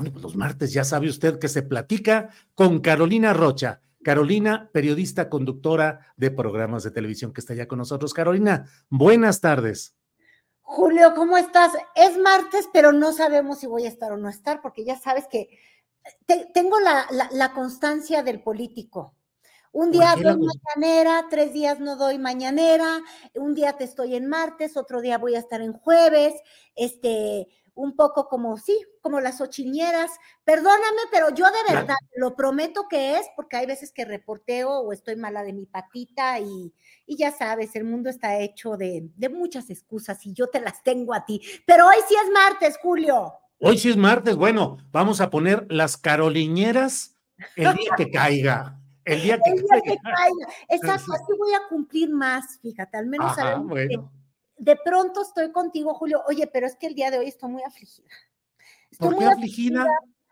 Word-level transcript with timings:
Bueno, 0.00 0.14
pues 0.14 0.22
los 0.22 0.34
martes 0.34 0.72
ya 0.72 0.82
sabe 0.82 1.10
usted 1.10 1.38
que 1.38 1.48
se 1.50 1.60
platica 1.60 2.30
con 2.54 2.80
Carolina 2.80 3.34
Rocha. 3.34 3.82
Carolina, 4.02 4.70
periodista, 4.72 5.28
conductora 5.28 6.14
de 6.16 6.30
programas 6.30 6.82
de 6.84 6.90
televisión 6.90 7.34
que 7.34 7.42
está 7.42 7.52
ya 7.52 7.68
con 7.68 7.80
nosotros. 7.80 8.14
Carolina, 8.14 8.64
buenas 8.88 9.42
tardes. 9.42 9.94
Julio, 10.62 11.12
¿cómo 11.14 11.36
estás? 11.36 11.74
Es 11.94 12.16
martes, 12.16 12.70
pero 12.72 12.92
no 12.92 13.12
sabemos 13.12 13.58
si 13.58 13.66
voy 13.66 13.84
a 13.84 13.88
estar 13.88 14.10
o 14.10 14.16
no 14.16 14.30
estar, 14.30 14.62
porque 14.62 14.86
ya 14.86 14.98
sabes 14.98 15.26
que 15.28 15.50
tengo 16.54 16.78
la, 16.80 17.52
constancia 17.52 18.22
del 18.22 18.42
político. 18.42 19.14
Un 19.70 19.90
día 19.90 20.16
doy 20.16 20.38
mañanera, 20.38 21.26
tres 21.28 21.52
días 21.52 21.78
no 21.78 21.96
doy 21.96 22.18
mañanera, 22.18 23.00
un 23.34 23.54
día 23.54 23.74
te 23.74 23.84
estoy 23.84 24.16
en 24.16 24.28
martes, 24.28 24.78
otro 24.78 25.02
día 25.02 25.18
voy 25.18 25.34
a 25.34 25.40
estar 25.40 25.60
en 25.60 25.74
jueves, 25.74 26.34
este, 26.74 27.48
un 27.74 27.96
poco 27.96 28.28
como, 28.28 28.56
sí, 28.56 28.78
como 29.00 29.20
las 29.20 29.40
ochiñeras. 29.40 30.10
Perdóname, 30.44 31.02
pero 31.10 31.30
yo 31.34 31.46
de 31.46 31.74
verdad 31.74 31.96
lo 32.16 32.34
prometo 32.34 32.86
que 32.88 33.16
es, 33.16 33.26
porque 33.36 33.56
hay 33.56 33.66
veces 33.66 33.92
que 33.92 34.04
reporteo 34.04 34.70
o 34.70 34.92
estoy 34.92 35.16
mala 35.16 35.42
de 35.42 35.52
mi 35.52 35.66
patita 35.66 36.38
y, 36.38 36.72
y 37.06 37.16
ya 37.16 37.32
sabes, 37.32 37.74
el 37.76 37.84
mundo 37.84 38.10
está 38.10 38.38
hecho 38.38 38.76
de, 38.76 39.10
de, 39.16 39.28
muchas 39.28 39.70
excusas 39.70 40.24
y 40.26 40.32
yo 40.32 40.48
te 40.48 40.60
las 40.60 40.82
tengo 40.82 41.14
a 41.14 41.24
ti. 41.24 41.40
Pero 41.66 41.86
hoy 41.86 41.96
sí 42.08 42.14
es 42.22 42.30
martes, 42.30 42.78
Julio. 42.82 43.32
Hoy 43.60 43.78
sí 43.78 43.90
es 43.90 43.96
martes, 43.96 44.36
bueno, 44.36 44.78
vamos 44.90 45.20
a 45.20 45.28
poner 45.28 45.66
las 45.68 45.96
caroliñeras 45.96 47.18
el 47.56 47.74
día 47.74 47.90
que 47.96 48.10
caiga. 48.10 48.80
El 49.04 49.22
día 49.22 49.38
que, 49.38 49.52
caiga. 50.02 50.46
Exacto, 50.68 51.12
así 51.12 51.32
voy 51.38 51.52
a 51.54 51.68
cumplir 51.68 52.10
más, 52.10 52.58
fíjate, 52.60 52.96
al 52.96 53.06
menos 53.06 53.36
a 53.38 53.62
de 54.60 54.76
pronto 54.76 55.22
estoy 55.22 55.50
contigo, 55.50 55.94
Julio. 55.94 56.22
Oye, 56.28 56.46
pero 56.46 56.66
es 56.66 56.76
que 56.76 56.86
el 56.86 56.94
día 56.94 57.10
de 57.10 57.18
hoy 57.18 57.28
estoy 57.28 57.50
muy 57.50 57.62
afligida. 57.62 58.10
Estoy 58.90 59.14
muy 59.14 59.24
afligida? 59.24 59.86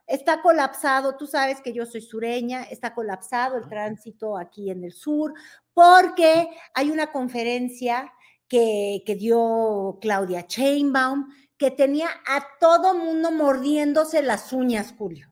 Está 0.07 0.43
colapsado, 0.43 1.17
tú 1.17 1.27
sabes 1.27 1.61
que 1.61 1.73
yo 1.73 1.87
soy 1.87 2.03
sureña, 2.03 2.63
está 2.65 2.95
colapsado 2.95 3.57
el 3.57 3.69
tránsito 3.69 4.39
aquí 4.39 4.71
en 4.71 4.85
el 4.85 4.93
sur, 4.93 5.35
porque 5.73 6.49
hay 6.75 6.91
una 6.91 7.11
conferencia 7.11 8.13
que, 8.49 9.03
que 9.05 9.15
dio 9.17 9.99
Claudia 10.01 10.47
Chainbaum 10.47 11.29
que 11.57 11.71
tenía 11.71 12.09
a 12.27 12.47
todo 12.61 12.95
mundo 12.95 13.31
mordiéndose 13.31 14.23
las 14.23 14.53
uñas, 14.53 14.95
Julio. 14.97 15.28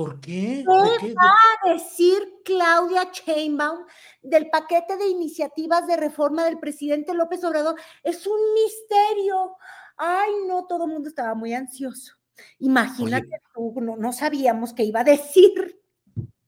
¿Por 0.00 0.18
qué? 0.18 0.64
¿Qué, 0.98 1.12
va 1.12 1.30
a 1.30 1.74
decir 1.74 2.16
Claudia 2.42 3.10
Chainbaum 3.10 3.84
del 4.22 4.48
paquete 4.48 4.96
de 4.96 5.06
iniciativas 5.06 5.86
de 5.86 5.98
reforma 5.98 6.42
del 6.46 6.58
presidente 6.58 7.12
López 7.12 7.44
Obrador? 7.44 7.74
Es 8.02 8.26
un 8.26 8.38
misterio. 8.54 9.58
Ay, 9.98 10.30
no, 10.48 10.64
todo 10.64 10.86
el 10.86 10.92
mundo 10.92 11.10
estaba 11.10 11.34
muy 11.34 11.52
ansioso. 11.52 12.14
Imagínate 12.60 13.28
no, 13.76 14.12
sabíamos 14.14 14.72
qué 14.72 14.84
iba 14.84 15.00
a 15.00 15.04
decir. 15.04 15.78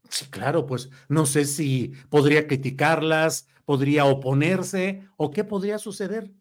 Sí, 0.09 0.31
claro, 0.31 0.65
pues 0.65 0.89
no 1.11 1.27
sé 1.27 1.45
si 1.45 1.93
podría 2.09 2.47
criticarlas, 2.47 3.49
podría 3.67 4.07
oponerse 4.07 5.07
o 5.19 5.31
qué 5.31 5.45
podría 5.45 5.79
suceder. 5.79 6.33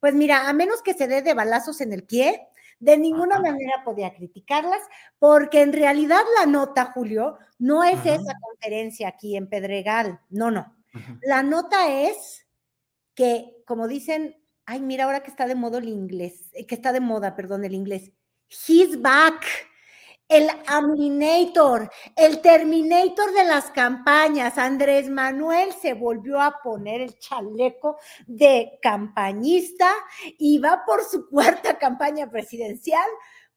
Pues 0.00 0.12
mira, 0.12 0.48
a 0.48 0.52
menos 0.52 0.82
que 0.82 0.94
se 0.94 1.06
dé 1.06 1.22
de 1.22 1.34
balazos 1.34 1.80
en 1.80 1.92
el 1.92 2.02
pie, 2.02 2.48
de 2.80 2.96
ninguna 2.96 3.40
manera 3.40 3.82
podía 3.84 4.14
criticarlas, 4.14 4.80
porque 5.18 5.62
en 5.62 5.72
realidad 5.72 6.22
la 6.38 6.46
nota, 6.46 6.92
Julio, 6.92 7.38
no 7.58 7.84
es 7.84 8.04
esa 8.06 8.34
conferencia 8.40 9.08
aquí 9.08 9.36
en 9.36 9.48
Pedregal, 9.48 10.20
no, 10.30 10.50
no. 10.50 10.74
La 11.22 11.42
nota 11.42 11.92
es 11.92 12.46
que, 13.14 13.62
como 13.66 13.88
dicen, 13.88 14.36
ay, 14.64 14.80
mira 14.80 15.04
ahora 15.04 15.22
que 15.22 15.30
está 15.30 15.46
de 15.46 15.54
moda 15.54 15.78
el 15.78 15.88
inglés, 15.88 16.50
eh, 16.52 16.66
que 16.66 16.74
está 16.74 16.92
de 16.92 17.00
moda, 17.00 17.34
perdón, 17.34 17.64
el 17.64 17.74
inglés, 17.74 18.12
he's 18.48 19.00
back 19.00 19.44
el 20.28 20.48
Aminator, 20.66 21.90
el 22.14 22.40
Terminator 22.42 23.32
de 23.32 23.44
las 23.44 23.70
campañas. 23.70 24.58
Andrés 24.58 25.08
Manuel 25.08 25.72
se 25.72 25.94
volvió 25.94 26.40
a 26.40 26.60
poner 26.62 27.00
el 27.00 27.18
chaleco 27.18 27.98
de 28.26 28.78
campañista 28.82 29.90
y 30.38 30.58
va 30.58 30.84
por 30.86 31.02
su 31.04 31.28
cuarta 31.30 31.78
campaña 31.78 32.30
presidencial, 32.30 33.08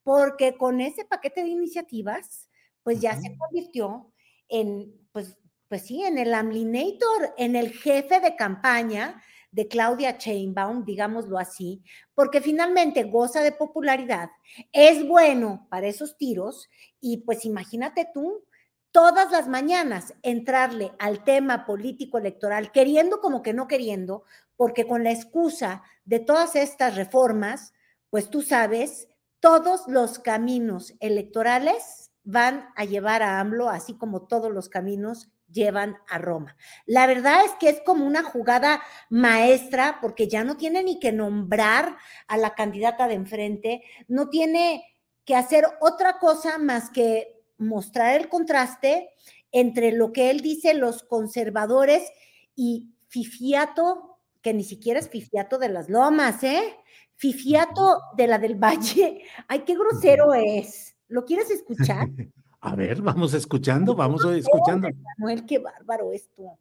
porque 0.03 0.57
con 0.57 0.79
ese 0.79 1.05
paquete 1.05 1.43
de 1.43 1.49
iniciativas, 1.49 2.49
pues 2.83 3.01
ya 3.01 3.19
se 3.19 3.35
convirtió 3.37 4.11
en, 4.47 4.93
pues, 5.11 5.37
pues 5.67 5.85
sí, 5.85 6.03
en 6.03 6.17
el 6.17 6.33
Amlinator, 6.33 7.33
en 7.37 7.55
el 7.55 7.71
jefe 7.73 8.19
de 8.19 8.35
campaña 8.35 9.21
de 9.51 9.67
Claudia 9.67 10.17
Chainbaum, 10.17 10.85
digámoslo 10.85 11.37
así, 11.37 11.83
porque 12.15 12.41
finalmente 12.41 13.03
goza 13.03 13.41
de 13.41 13.51
popularidad, 13.51 14.29
es 14.71 15.05
bueno 15.05 15.67
para 15.69 15.87
esos 15.87 16.17
tiros 16.17 16.69
y 16.99 17.17
pues 17.17 17.45
imagínate 17.45 18.07
tú, 18.13 18.45
todas 18.91 19.31
las 19.31 19.47
mañanas 19.47 20.13
entrarle 20.21 20.91
al 20.99 21.23
tema 21.23 21.65
político 21.65 22.17
electoral, 22.17 22.71
queriendo 22.71 23.19
como 23.19 23.41
que 23.41 23.53
no 23.53 23.67
queriendo, 23.67 24.23
porque 24.55 24.85
con 24.85 25.03
la 25.03 25.11
excusa 25.11 25.83
de 26.05 26.19
todas 26.19 26.55
estas 26.55 26.95
reformas, 26.95 27.73
pues 28.09 28.29
tú 28.29 28.41
sabes, 28.41 29.07
todos 29.39 29.83
los 29.87 30.19
caminos 30.19 30.93
electorales 30.99 32.11
van 32.23 32.69
a 32.75 32.85
llevar 32.85 33.23
a 33.23 33.39
AMLO, 33.39 33.69
así 33.69 33.97
como 33.97 34.27
todos 34.27 34.51
los 34.51 34.69
caminos 34.69 35.29
llevan 35.51 35.97
a 36.09 36.17
Roma. 36.17 36.55
La 36.85 37.07
verdad 37.07 37.45
es 37.45 37.51
que 37.59 37.69
es 37.69 37.81
como 37.85 38.05
una 38.05 38.23
jugada 38.23 38.81
maestra 39.09 39.99
porque 40.01 40.27
ya 40.27 40.43
no 40.43 40.57
tiene 40.57 40.83
ni 40.83 40.99
que 40.99 41.11
nombrar 41.11 41.97
a 42.27 42.37
la 42.37 42.55
candidata 42.55 43.07
de 43.07 43.15
enfrente, 43.15 43.83
no 44.07 44.29
tiene 44.29 44.83
que 45.25 45.35
hacer 45.35 45.65
otra 45.81 46.19
cosa 46.19 46.57
más 46.57 46.89
que 46.89 47.41
mostrar 47.57 48.19
el 48.19 48.29
contraste 48.29 49.09
entre 49.51 49.91
lo 49.91 50.11
que 50.11 50.29
él 50.29 50.41
dice 50.41 50.73
los 50.73 51.03
conservadores 51.03 52.09
y 52.55 52.89
Fifiato, 53.07 54.19
que 54.41 54.53
ni 54.53 54.63
siquiera 54.63 54.99
es 54.99 55.09
Fifiato 55.09 55.57
de 55.57 55.69
las 55.69 55.89
Lomas, 55.89 56.43
¿eh? 56.43 56.75
Fifiato 57.15 58.01
de 58.15 58.27
la 58.27 58.39
del 58.39 58.55
Valle. 58.55 59.23
Ay, 59.47 59.59
qué 59.65 59.75
grosero 59.75 60.33
es. 60.33 60.95
¿Lo 61.07 61.25
quieres 61.25 61.51
escuchar? 61.51 62.07
A 62.61 62.75
ver, 62.75 63.01
vamos 63.01 63.33
escuchando, 63.33 63.95
vamos 63.95 64.23
escuchando. 64.35 64.87
Manuel, 65.17 65.45
qué 65.45 65.59
bárbaro 65.59 66.11
esto. 66.13 66.57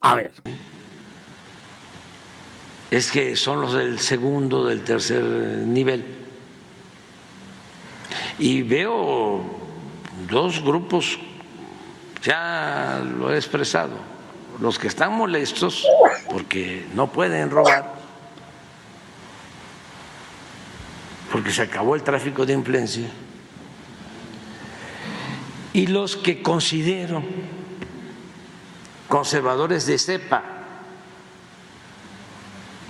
A 0.00 0.14
ver. 0.14 0.32
Es 2.90 3.10
que 3.10 3.36
son 3.36 3.60
los 3.60 3.74
del 3.74 4.00
segundo, 4.00 4.66
del 4.66 4.82
tercer 4.82 5.22
nivel. 5.22 6.04
Y 8.38 8.62
veo 8.62 9.42
dos 10.28 10.62
grupos, 10.64 11.18
ya 12.22 13.00
lo 13.04 13.32
he 13.32 13.36
expresado, 13.36 13.92
los 14.60 14.78
que 14.78 14.88
están 14.88 15.12
molestos 15.12 15.86
porque 16.30 16.86
no 16.94 17.12
pueden 17.12 17.50
robar, 17.50 17.94
porque 21.30 21.50
se 21.50 21.62
acabó 21.62 21.94
el 21.94 22.02
tráfico 22.02 22.46
de 22.46 22.54
influencia, 22.54 23.08
y 25.72 25.86
los 25.86 26.16
que 26.16 26.42
considero 26.42 27.22
conservadores 29.08 29.86
de 29.86 29.98
cepa, 29.98 30.42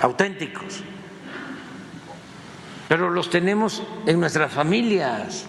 auténticos, 0.01 0.83
pero 2.89 3.11
los 3.11 3.31
tenemos 3.31 3.83
en 4.07 4.19
nuestras 4.19 4.53
familias. 4.53 5.47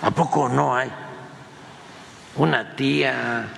¿A 0.00 0.10
poco 0.10 0.48
no 0.48 0.76
hay 0.76 0.90
una 2.36 2.74
tía, 2.76 3.48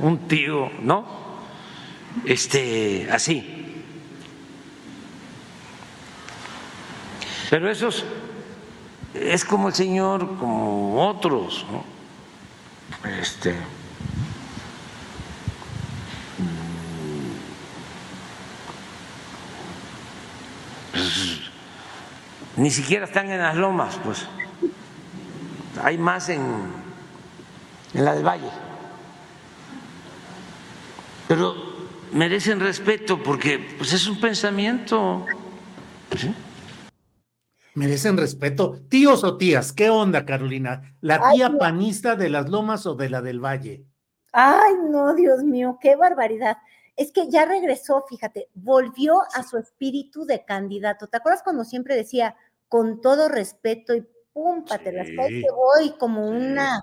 un 0.00 0.26
tío, 0.26 0.70
no? 0.80 1.06
Este, 2.24 3.08
así. 3.10 3.84
Pero 7.50 7.70
esos 7.70 8.04
es 9.14 9.44
como 9.44 9.68
el 9.68 9.74
Señor, 9.74 10.36
como 10.38 11.08
otros, 11.08 11.64
¿no? 11.70 11.84
Este. 13.10 13.54
Pues, 20.92 21.40
ni 22.56 22.70
siquiera 22.70 23.04
están 23.04 23.30
en 23.30 23.38
las 23.38 23.56
lomas, 23.56 23.98
pues 24.04 24.26
hay 25.82 25.96
más 25.96 26.28
en, 26.28 26.42
en 27.94 28.04
la 28.04 28.14
del 28.14 28.26
Valle. 28.26 28.50
Pero 31.28 31.54
merecen 32.12 32.58
respeto 32.58 33.22
porque 33.22 33.58
pues, 33.58 33.92
es 33.92 34.06
un 34.06 34.20
pensamiento. 34.20 35.26
Merecen 37.74 38.16
respeto. 38.16 38.80
Tíos 38.88 39.24
o 39.24 39.36
tías, 39.36 39.72
¿qué 39.72 39.90
onda, 39.90 40.24
Carolina? 40.24 40.96
¿La 41.00 41.32
tía 41.32 41.56
panista 41.58 42.16
de 42.16 42.28
las 42.28 42.48
lomas 42.48 42.86
o 42.86 42.94
de 42.94 43.10
la 43.10 43.22
del 43.22 43.44
Valle? 43.44 43.84
Ay, 44.32 44.74
no, 44.88 45.14
Dios 45.14 45.44
mío, 45.44 45.78
qué 45.80 45.96
barbaridad. 45.96 46.56
Es 46.96 47.12
que 47.12 47.30
ya 47.30 47.44
regresó, 47.44 48.04
fíjate, 48.08 48.48
volvió 48.54 49.22
a 49.34 49.42
su 49.44 49.56
espíritu 49.58 50.24
de 50.24 50.44
candidato. 50.44 51.06
¿Te 51.06 51.16
acuerdas 51.16 51.42
cuando 51.42 51.64
siempre 51.64 51.94
decía, 51.94 52.34
con 52.68 53.00
todo 53.00 53.28
respeto 53.28 53.94
y 53.94 54.06
pum, 54.32 54.64
las 54.68 54.78
que 54.78 55.46
voy 55.54 55.96
como 55.98 56.28
una, 56.28 56.82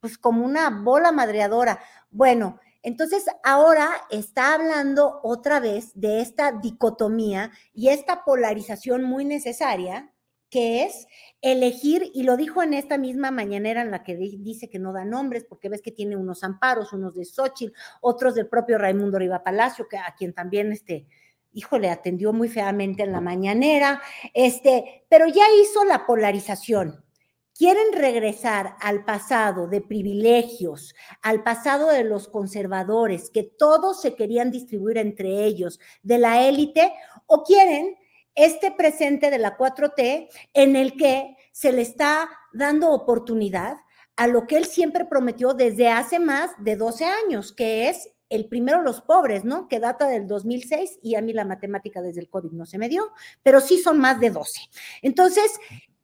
pues 0.00 0.16
como 0.16 0.44
una 0.44 0.70
bola 0.70 1.12
madreadora. 1.12 1.80
Bueno, 2.10 2.60
entonces 2.82 3.24
ahora 3.42 3.90
está 4.10 4.54
hablando 4.54 5.20
otra 5.22 5.60
vez 5.60 5.92
de 5.94 6.20
esta 6.20 6.52
dicotomía 6.52 7.50
y 7.72 7.88
esta 7.88 8.24
polarización 8.24 9.04
muy 9.04 9.24
necesaria 9.24 10.13
que 10.54 10.84
es 10.84 11.08
elegir, 11.42 12.12
y 12.14 12.22
lo 12.22 12.36
dijo 12.36 12.62
en 12.62 12.74
esta 12.74 12.96
misma 12.96 13.32
mañanera 13.32 13.82
en 13.82 13.90
la 13.90 14.04
que 14.04 14.14
dice 14.14 14.70
que 14.70 14.78
no 14.78 14.92
da 14.92 15.04
nombres, 15.04 15.44
porque 15.44 15.68
ves 15.68 15.82
que 15.82 15.90
tiene 15.90 16.14
unos 16.14 16.44
amparos, 16.44 16.92
unos 16.92 17.16
de 17.16 17.24
Xochitl, 17.24 17.72
otros 18.00 18.36
del 18.36 18.46
propio 18.46 18.78
Raimundo 18.78 19.18
Riva 19.18 19.42
Palacio, 19.42 19.88
que 19.88 19.98
a 19.98 20.14
quien 20.16 20.32
también 20.32 20.70
este, 20.70 21.08
híjole, 21.52 21.90
atendió 21.90 22.32
muy 22.32 22.48
feamente 22.48 23.02
en 23.02 23.10
la 23.10 23.20
mañanera, 23.20 24.00
este, 24.32 25.04
pero 25.08 25.26
ya 25.26 25.42
hizo 25.60 25.82
la 25.82 26.06
polarización. 26.06 27.04
Quieren 27.52 27.92
regresar 27.92 28.76
al 28.80 29.04
pasado 29.04 29.66
de 29.66 29.80
privilegios, 29.80 30.94
al 31.20 31.42
pasado 31.42 31.88
de 31.88 32.04
los 32.04 32.28
conservadores, 32.28 33.28
que 33.28 33.42
todos 33.42 34.00
se 34.00 34.14
querían 34.14 34.52
distribuir 34.52 34.98
entre 34.98 35.44
ellos, 35.46 35.80
de 36.04 36.18
la 36.18 36.46
élite, 36.46 36.92
o 37.26 37.42
quieren 37.42 37.96
este 38.34 38.72
presente 38.72 39.30
de 39.30 39.38
la 39.38 39.56
4T 39.56 40.28
en 40.54 40.76
el 40.76 40.96
que 40.96 41.36
se 41.52 41.72
le 41.72 41.82
está 41.82 42.28
dando 42.52 42.90
oportunidad 42.90 43.76
a 44.16 44.26
lo 44.26 44.46
que 44.46 44.56
él 44.56 44.66
siempre 44.66 45.04
prometió 45.04 45.54
desde 45.54 45.88
hace 45.88 46.18
más 46.18 46.50
de 46.58 46.76
12 46.76 47.04
años, 47.04 47.52
que 47.52 47.88
es 47.88 48.10
el 48.28 48.48
primero 48.48 48.82
los 48.82 49.00
pobres, 49.00 49.44
¿no? 49.44 49.68
Que 49.68 49.80
data 49.80 50.06
del 50.08 50.26
2006 50.26 50.98
y 51.02 51.14
a 51.14 51.20
mí 51.20 51.32
la 51.32 51.44
matemática 51.44 52.02
desde 52.02 52.20
el 52.20 52.28
COVID 52.28 52.52
no 52.52 52.66
se 52.66 52.78
me 52.78 52.88
dio, 52.88 53.12
pero 53.42 53.60
sí 53.60 53.78
son 53.78 53.98
más 53.98 54.20
de 54.20 54.30
12. 54.30 54.60
Entonces, 55.02 55.58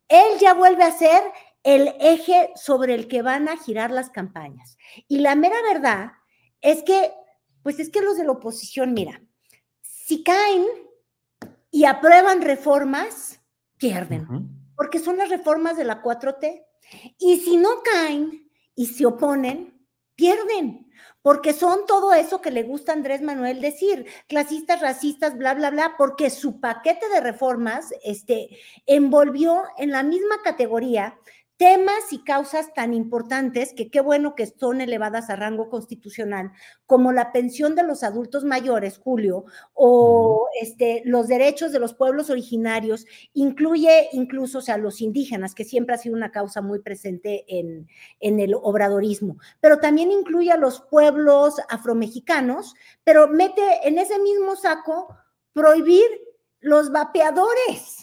él 0.09 0.39
ya 0.41 0.55
vuelve 0.55 0.85
a 0.85 0.93
ser 0.93 1.23
el 1.63 1.95
eje 2.01 2.51
sobre 2.57 2.95
el 2.95 3.09
que 3.09 3.23
van 3.23 3.49
a 3.49 3.57
girar 3.57 3.91
las 3.91 4.11
campañas. 4.11 4.77
Y 5.09 5.19
la 5.19 5.35
mera 5.35 5.57
verdad 5.73 6.13
es 6.61 6.83
que, 6.83 7.13
pues 7.63 7.79
es 7.79 7.91
que 7.91 8.01
los 8.01 8.17
de 8.17 8.25
la 8.25 8.33
oposición, 8.33 8.93
mira, 8.93 9.23
si 9.83 10.23
caen 10.23 10.67
y 11.71 11.85
aprueban 11.85 12.43
reformas, 12.43 13.41
pierden, 13.77 14.27
porque 14.77 14.99
son 14.99 15.19
las 15.19 15.29
reformas 15.29 15.77
de 15.77 15.85
la 15.85 16.03
4T. 16.03 16.65
Y 17.19 17.39
si 17.41 17.57
no 17.57 17.69
caen 17.83 18.51
y 18.75 18.87
se 18.87 19.07
oponen, 19.07 19.87
pierden 20.17 20.91
porque 21.23 21.53
son 21.53 21.87
todo 21.87 22.15
eso 22.15 22.41
que 22.41 22.51
le 22.51 22.63
gusta 22.63 22.93
a 22.93 22.95
Andrés 22.95 23.21
Manuel 23.21 23.61
decir, 23.61 24.07
clasistas, 24.27 24.81
racistas, 24.81 25.37
bla, 25.37 25.55
bla, 25.55 25.71
bla, 25.71 25.95
porque 25.99 26.31
su 26.31 26.61
paquete 26.61 27.09
de 27.11 27.21
reformas 27.21 27.93
este, 28.03 28.49
envolvió 28.87 29.65
en 29.77 29.91
la 29.91 30.03
misma 30.03 30.41
categoría 30.43 31.19
temas 31.61 32.11
y 32.11 32.25
causas 32.25 32.73
tan 32.73 32.95
importantes 32.95 33.75
que 33.77 33.91
qué 33.91 34.01
bueno 34.01 34.35
que 34.35 34.47
son 34.47 34.81
elevadas 34.81 35.29
a 35.29 35.37
rango 35.37 35.69
constitucional, 35.69 36.53
como 36.87 37.13
la 37.13 37.33
pensión 37.33 37.75
de 37.75 37.83
los 37.83 38.03
adultos 38.03 38.45
mayores, 38.45 38.97
Julio, 38.97 39.45
o 39.75 40.49
este, 40.59 41.03
los 41.05 41.29
derechos 41.29 41.71
de 41.71 41.79
los 41.79 41.93
pueblos 41.93 42.31
originarios, 42.31 43.05
incluye 43.35 44.09
incluso 44.13 44.61
o 44.61 44.63
sea, 44.63 44.79
los 44.79 45.03
indígenas, 45.03 45.55
que 45.55 45.67
siempre 45.67 45.95
ha 45.95 45.99
sido 45.99 46.17
una 46.17 46.33
causa 46.33 46.63
muy 46.63 46.79
presente 46.79 47.45
en, 47.47 47.89
en 48.21 48.41
el 48.41 48.55
obradorismo, 48.55 49.37
pero 49.61 49.81
también 49.81 50.11
incluye 50.11 50.51
a 50.51 50.57
los 50.57 50.81
pueblos 50.81 51.57
afromexicanos, 51.69 52.75
pero 53.05 53.29
mete 53.29 53.87
en 53.87 53.99
ese 53.99 54.19
mismo 54.19 54.57
saco 54.57 55.15
prohibir 55.53 56.07
los 56.61 56.91
vapeadores. 56.91 58.00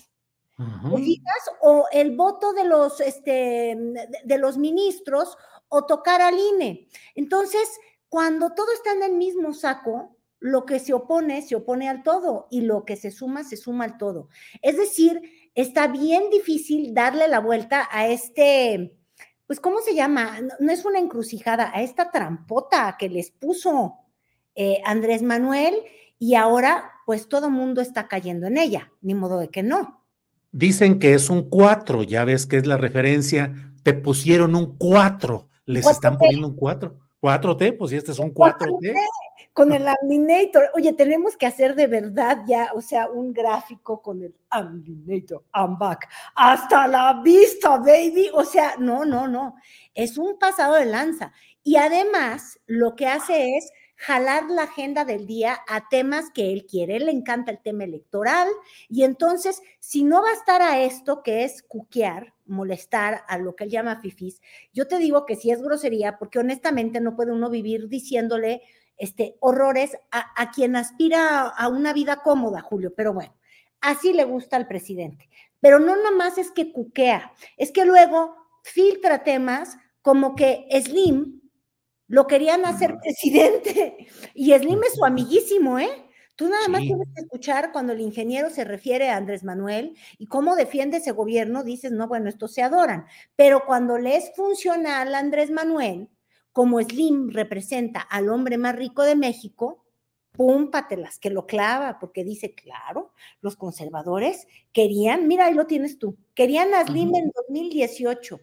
O 1.61 1.85
el 1.91 2.15
voto 2.15 2.53
de 2.53 2.65
los, 2.65 2.99
este, 2.99 3.77
de 4.23 4.37
los 4.37 4.57
ministros 4.57 5.37
o 5.69 5.85
tocar 5.85 6.21
al 6.21 6.37
INE. 6.37 6.87
Entonces, 7.15 7.69
cuando 8.09 8.53
todo 8.53 8.71
está 8.73 8.93
en 8.93 9.03
el 9.03 9.13
mismo 9.13 9.53
saco, 9.53 10.17
lo 10.39 10.65
que 10.65 10.79
se 10.79 10.93
opone, 10.93 11.41
se 11.41 11.55
opone 11.55 11.89
al 11.89 12.03
todo 12.03 12.47
y 12.49 12.61
lo 12.61 12.85
que 12.85 12.95
se 12.95 13.11
suma, 13.11 13.43
se 13.43 13.57
suma 13.57 13.85
al 13.85 13.97
todo. 13.97 14.29
Es 14.61 14.77
decir, 14.77 15.21
está 15.55 15.87
bien 15.87 16.29
difícil 16.29 16.93
darle 16.93 17.27
la 17.27 17.39
vuelta 17.39 17.87
a 17.91 18.07
este, 18.07 18.97
pues, 19.45 19.59
¿cómo 19.59 19.79
se 19.79 19.95
llama? 19.95 20.39
No, 20.59 20.71
es 20.71 20.85
una 20.85 20.99
encrucijada, 20.99 21.71
a 21.73 21.81
esta 21.81 22.11
trampota 22.11 22.95
que 22.99 23.09
les 23.09 23.31
puso 23.31 23.95
eh, 24.55 24.81
Andrés 24.85 25.23
Manuel 25.23 25.75
y 26.19 26.35
ahora, 26.35 26.91
pues, 27.05 27.27
todo 27.27 27.49
mundo 27.49 27.81
está 27.81 28.07
cayendo 28.07 28.47
en 28.47 28.57
ella, 28.57 28.91
ni 29.01 29.13
modo 29.15 29.39
de 29.39 29.49
que 29.49 29.63
no. 29.63 30.03
Dicen 30.51 30.99
que 30.99 31.13
es 31.13 31.29
un 31.29 31.49
4, 31.49 32.03
ya 32.03 32.25
ves 32.25 32.45
que 32.45 32.57
es 32.57 32.65
la 32.65 32.77
referencia, 32.77 33.53
te 33.83 33.93
pusieron 33.93 34.55
un 34.55 34.77
4, 34.77 35.47
les 35.65 35.85
están 35.85 36.17
poniendo 36.17 36.47
un 36.47 36.55
4. 36.55 36.97
4T, 37.21 37.77
pues 37.77 37.91
si 37.91 37.97
este 37.97 38.11
es 38.11 38.19
un 38.19 38.33
4T. 38.33 38.93
Con 39.53 39.71
el 39.71 39.87
Aminator. 40.01 40.69
Oye, 40.75 40.93
tenemos 40.93 41.35
que 41.35 41.47
hacer 41.47 41.75
de 41.75 41.87
verdad 41.87 42.43
ya, 42.47 42.71
o 42.75 42.81
sea, 42.81 43.09
un 43.09 43.33
gráfico 43.33 44.01
con 44.01 44.21
el 44.21 44.35
Aminator, 44.49 45.43
I'm 45.53 45.77
back. 45.77 46.07
Hasta 46.35 46.87
la 46.87 47.21
vista, 47.23 47.77
baby. 47.77 48.29
O 48.33 48.43
sea, 48.43 48.75
no, 48.77 49.03
no, 49.03 49.27
no. 49.27 49.55
Es 49.93 50.17
un 50.17 50.37
pasado 50.37 50.75
de 50.75 50.85
lanza. 50.85 51.31
Y 51.63 51.75
además, 51.75 52.59
lo 52.67 52.95
que 52.95 53.07
hace 53.07 53.57
es 53.57 53.71
jalar 53.97 54.49
la 54.49 54.63
agenda 54.63 55.05
del 55.05 55.25
día 55.25 55.59
a 55.67 55.89
temas 55.89 56.29
que 56.33 56.53
él 56.53 56.65
quiere. 56.65 56.97
Él 56.97 57.07
le 57.07 57.11
encanta 57.11 57.51
el 57.51 57.59
tema 57.59 57.83
electoral 57.83 58.47
y 58.89 59.03
entonces, 59.03 59.61
si 59.79 60.03
no 60.03 60.21
va 60.21 60.29
a 60.29 60.33
estar 60.33 60.61
a 60.61 60.79
esto 60.81 61.23
que 61.23 61.43
es 61.43 61.63
cuquear, 61.63 62.33
molestar 62.45 63.23
a 63.27 63.37
lo 63.39 63.55
que 63.55 63.65
él 63.65 63.71
llama 63.71 63.99
fifis, 63.99 64.39
yo 64.71 64.87
te 64.87 64.99
digo 64.99 65.25
que 65.25 65.35
sí 65.35 65.49
es 65.49 65.61
grosería 65.61 66.17
porque 66.19 66.39
honestamente 66.39 67.01
no 67.01 67.15
puede 67.15 67.33
uno 67.33 67.49
vivir 67.49 67.89
diciéndole 67.89 68.61
este, 68.97 69.35
horrores 69.39 69.97
a, 70.11 70.41
a 70.41 70.51
quien 70.51 70.75
aspira 70.75 71.47
a 71.47 71.67
una 71.67 71.91
vida 71.91 72.21
cómoda, 72.23 72.61
Julio, 72.61 72.93
pero 72.95 73.13
bueno, 73.13 73.35
así 73.81 74.13
le 74.13 74.25
gusta 74.25 74.57
al 74.57 74.67
presidente. 74.67 75.27
Pero 75.59 75.79
no 75.79 75.95
nomás 75.95 76.37
es 76.37 76.51
que 76.51 76.71
cuquea, 76.71 77.33
es 77.57 77.71
que 77.71 77.83
luego 77.83 78.35
filtra 78.61 79.23
temas 79.23 79.77
como 80.03 80.35
que 80.35 80.67
Slim 80.71 81.41
lo 82.07 82.27
querían 82.27 82.65
hacer 82.65 82.97
presidente 82.99 84.07
y 84.33 84.53
Slim 84.53 84.81
es 84.83 84.95
su 84.95 85.05
amiguísimo, 85.05 85.79
¿eh? 85.79 85.89
Tú 86.35 86.47
nada 86.47 86.67
más 86.67 86.81
tienes 86.81 87.07
que 87.15 87.21
escuchar 87.21 87.71
cuando 87.71 87.93
el 87.93 87.99
ingeniero 87.99 88.51
se 88.51 88.63
refiere 88.63 89.09
a 89.09 89.17
Andrés 89.17 89.43
Manuel 89.43 89.95
y 90.19 90.27
cómo 90.27 90.55
defiende 90.55 90.97
ese 90.97 91.11
gobierno, 91.11 91.63
dices, 91.63 91.91
no, 91.91 92.07
bueno, 92.07 92.29
estos 92.29 92.53
se 92.53 92.61
adoran. 92.61 93.07
Pero 93.35 93.65
cuando 93.65 93.97
le 93.97 94.17
es 94.17 94.31
funcional 94.35 95.15
a 95.15 95.19
Andrés 95.19 95.49
Manuel, 95.49 96.09
como 96.53 96.79
Slim 96.79 97.31
representa 97.31 98.01
al 98.01 98.29
hombre 98.29 98.59
más 98.59 98.75
rico 98.75 99.01
de 99.01 99.15
México, 99.15 99.83
púmpatelas, 100.31 101.17
que 101.17 101.31
lo 101.31 101.47
clava, 101.47 101.97
porque 101.99 102.23
dice, 102.23 102.53
claro, 102.53 103.13
los 103.41 103.55
conservadores 103.55 104.47
querían, 104.71 105.27
mira, 105.27 105.47
ahí 105.47 105.55
lo 105.55 105.65
tienes 105.65 105.97
tú, 105.97 106.17
querían 106.35 106.71
a 106.75 106.85
Slim 106.85 107.15
en 107.15 107.31
2018. 107.35 108.39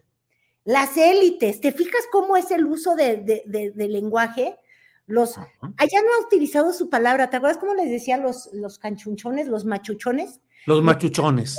Las 0.65 0.97
élites, 0.97 1.61
¿te 1.61 1.71
fijas 1.71 2.01
cómo 2.11 2.35
es 2.35 2.49
el 2.49 2.65
uso 2.65 2.95
de, 2.95 3.43
lenguaje? 3.75 4.57
Los, 5.05 5.37
allá 5.37 6.01
no 6.01 6.15
ha 6.15 6.25
utilizado 6.25 6.73
su 6.73 6.89
palabra, 6.89 7.29
¿te 7.29 7.37
acuerdas 7.37 7.59
cómo 7.59 7.75
les 7.75 7.91
decía 7.91 8.17
los, 8.17 8.49
los 8.51 8.79
canchunchones, 8.79 9.47
los 9.47 9.63
machuchones? 9.63 10.41
Los 10.65 10.81
machuchones. 10.81 11.57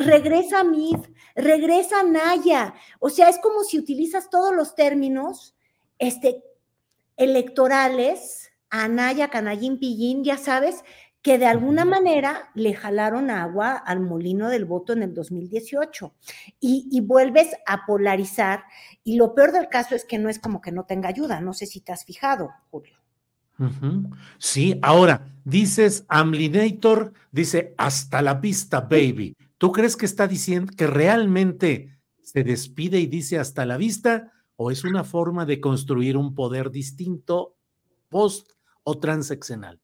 Regresa 0.00 0.64
Mid, 0.64 0.96
regresa 1.36 2.02
Naya. 2.02 2.74
O 2.98 3.08
sea, 3.08 3.28
es 3.28 3.38
como 3.38 3.62
si 3.62 3.78
utilizas 3.78 4.28
todos 4.28 4.52
los 4.52 4.74
términos 4.74 5.54
este, 6.00 6.42
electorales, 7.16 8.50
Anaya, 8.70 9.28
Canallín, 9.28 9.78
Pillín, 9.78 10.24
ya 10.24 10.36
sabes, 10.36 10.82
que 11.22 11.38
de 11.38 11.46
alguna 11.46 11.84
manera 11.84 12.50
le 12.54 12.74
jalaron 12.74 13.30
agua 13.30 13.76
al 13.76 14.00
molino 14.00 14.48
del 14.48 14.64
voto 14.64 14.92
en 14.92 15.04
el 15.04 15.14
2018 15.14 16.12
y, 16.60 17.00
vuelves 17.00 17.54
a 17.66 17.86
polarizar 17.86 18.64
y 19.04 19.16
lo 19.16 19.34
peor 19.34 19.52
del 19.52 19.68
caso 19.68 19.94
es 19.94 20.04
que 20.04 20.18
no 20.18 20.28
es 20.28 20.40
como 20.40 20.60
que 20.60 20.72
no 20.72 20.84
tenga 20.84 21.08
ayuda, 21.08 21.40
no 21.40 21.54
sé 21.54 21.66
si 21.66 21.80
te 21.80 21.92
has 21.92 22.04
fijado, 22.04 22.50
Julio. 22.70 22.96
Sí, 24.38 24.78
ahora 24.82 25.32
dices 25.44 26.04
Amlinator, 26.08 27.12
dice 27.30 27.74
hasta 27.78 28.20
la 28.20 28.34
vista, 28.34 28.80
baby. 28.80 29.36
¿Tú 29.56 29.70
crees 29.70 29.96
que 29.96 30.06
está 30.06 30.26
diciendo 30.26 30.72
que 30.76 30.88
realmente 30.88 32.00
se 32.20 32.42
despide 32.42 32.98
y 32.98 33.06
dice 33.06 33.38
hasta 33.38 33.64
la 33.64 33.76
vista 33.76 34.32
o 34.56 34.72
es 34.72 34.82
una 34.82 35.04
forma 35.04 35.46
de 35.46 35.60
construir 35.60 36.16
un 36.16 36.34
poder 36.34 36.72
distinto 36.72 37.56
post 38.08 38.50
o 38.82 38.98
transeccional? 38.98 39.80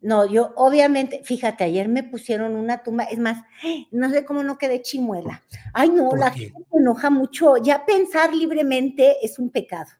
No, 0.00 0.26
yo 0.26 0.52
obviamente, 0.54 1.22
fíjate, 1.24 1.64
ayer 1.64 1.88
me 1.88 2.04
pusieron 2.04 2.54
una 2.54 2.82
tumba, 2.84 3.04
es 3.04 3.18
más, 3.18 3.44
no 3.90 4.08
sé 4.10 4.24
cómo 4.24 4.44
no 4.44 4.56
quedé 4.56 4.80
chimuela. 4.80 5.42
Ay, 5.74 5.90
no, 5.90 6.14
la 6.14 6.30
gente 6.30 6.62
se 6.70 6.78
enoja 6.78 7.10
mucho. 7.10 7.56
Ya 7.56 7.84
pensar 7.84 8.32
libremente 8.32 9.16
es 9.22 9.38
un 9.40 9.50
pecado. 9.50 9.90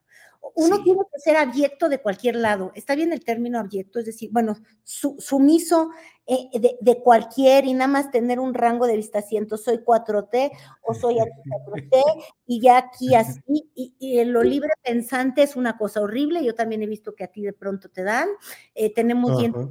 Uno 0.54 0.82
tiene 0.82 1.00
que 1.12 1.20
ser 1.20 1.36
abyecto 1.36 1.88
de 1.88 2.00
cualquier 2.00 2.36
lado. 2.36 2.72
Está 2.74 2.94
bien 2.94 3.12
el 3.12 3.24
término 3.24 3.58
abyecto, 3.58 3.98
es 3.98 4.06
decir, 4.06 4.30
bueno, 4.32 4.56
sumiso 4.84 5.90
eh, 6.26 6.76
de, 6.80 7.02
cualquier 7.02 7.64
y 7.64 7.74
nada 7.74 7.88
más 7.88 8.10
tener 8.10 8.40
un 8.40 8.54
rango 8.54 8.86
de 8.86 8.96
vista 8.96 9.20
siento, 9.20 9.56
soy 9.56 9.78
4T 9.78 10.50
o 10.82 10.94
soy 10.94 11.16
4T 11.16 12.02
y 12.46 12.60
ya 12.60 12.78
aquí 12.78 13.14
así. 13.14 13.40
Y, 13.74 14.24
lo 14.24 14.42
libre 14.42 14.70
pensante 14.82 15.42
es 15.42 15.56
una 15.56 15.76
cosa 15.76 16.00
horrible. 16.00 16.44
Yo 16.44 16.54
también 16.54 16.82
he 16.82 16.86
visto 16.86 17.14
que 17.14 17.24
a 17.24 17.28
ti 17.28 17.42
de 17.42 17.52
pronto 17.52 17.88
te 17.88 18.04
dan. 18.04 18.28
Eh, 18.74 18.92
tenemos 18.94 19.38
dientes 19.38 19.66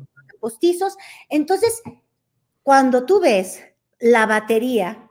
postizos. 0.48 0.96
Entonces, 1.28 1.82
cuando 2.64 3.06
tú 3.06 3.20
ves 3.20 3.62
la 4.00 4.26
batería, 4.26 5.10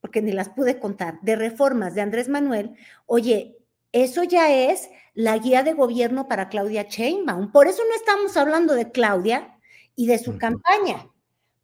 porque 0.00 0.22
ni 0.22 0.32
las 0.32 0.48
pude 0.48 0.80
contar, 0.80 1.20
de 1.20 1.36
reformas 1.36 1.94
de 1.94 2.00
Andrés 2.00 2.30
Manuel, 2.30 2.74
oye, 3.04 3.58
eso 3.92 4.22
ya 4.22 4.50
es 4.50 4.88
la 5.12 5.36
guía 5.36 5.62
de 5.62 5.74
gobierno 5.74 6.26
para 6.26 6.48
Claudia 6.48 6.84
Sheinbaum. 6.84 7.52
Por 7.52 7.68
eso 7.68 7.82
no 7.86 7.94
estamos 7.94 8.34
hablando 8.38 8.72
de 8.72 8.90
Claudia 8.90 9.58
y 9.94 10.06
de 10.06 10.18
su 10.18 10.38
campaña, 10.38 11.06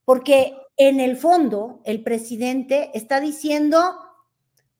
porque 0.04 0.54
en 0.76 1.00
el 1.00 1.16
fondo 1.16 1.80
el 1.86 2.02
presidente 2.02 2.90
está 2.92 3.20
diciendo, 3.20 3.78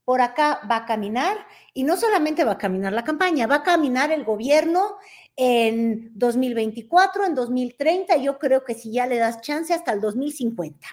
por 0.03 0.21
acá 0.21 0.61
va 0.69 0.77
a 0.77 0.85
caminar, 0.85 1.47
y 1.73 1.83
no 1.83 1.97
solamente 1.97 2.43
va 2.43 2.51
a 2.51 2.57
caminar 2.59 2.93
la 2.93 3.03
campaña, 3.03 3.47
va 3.47 3.55
a 3.55 3.63
caminar 3.63 4.11
el 4.11 4.23
gobierno 4.23 4.97
en 5.35 6.11
2024, 6.17 7.25
en 7.25 7.35
2030, 7.35 8.17
yo 8.17 8.39
creo 8.39 8.63
que 8.63 8.73
si 8.73 8.91
ya 8.91 9.05
le 9.05 9.17
das 9.17 9.41
chance 9.41 9.73
hasta 9.73 9.91
el 9.91 10.01
2050. 10.01 10.87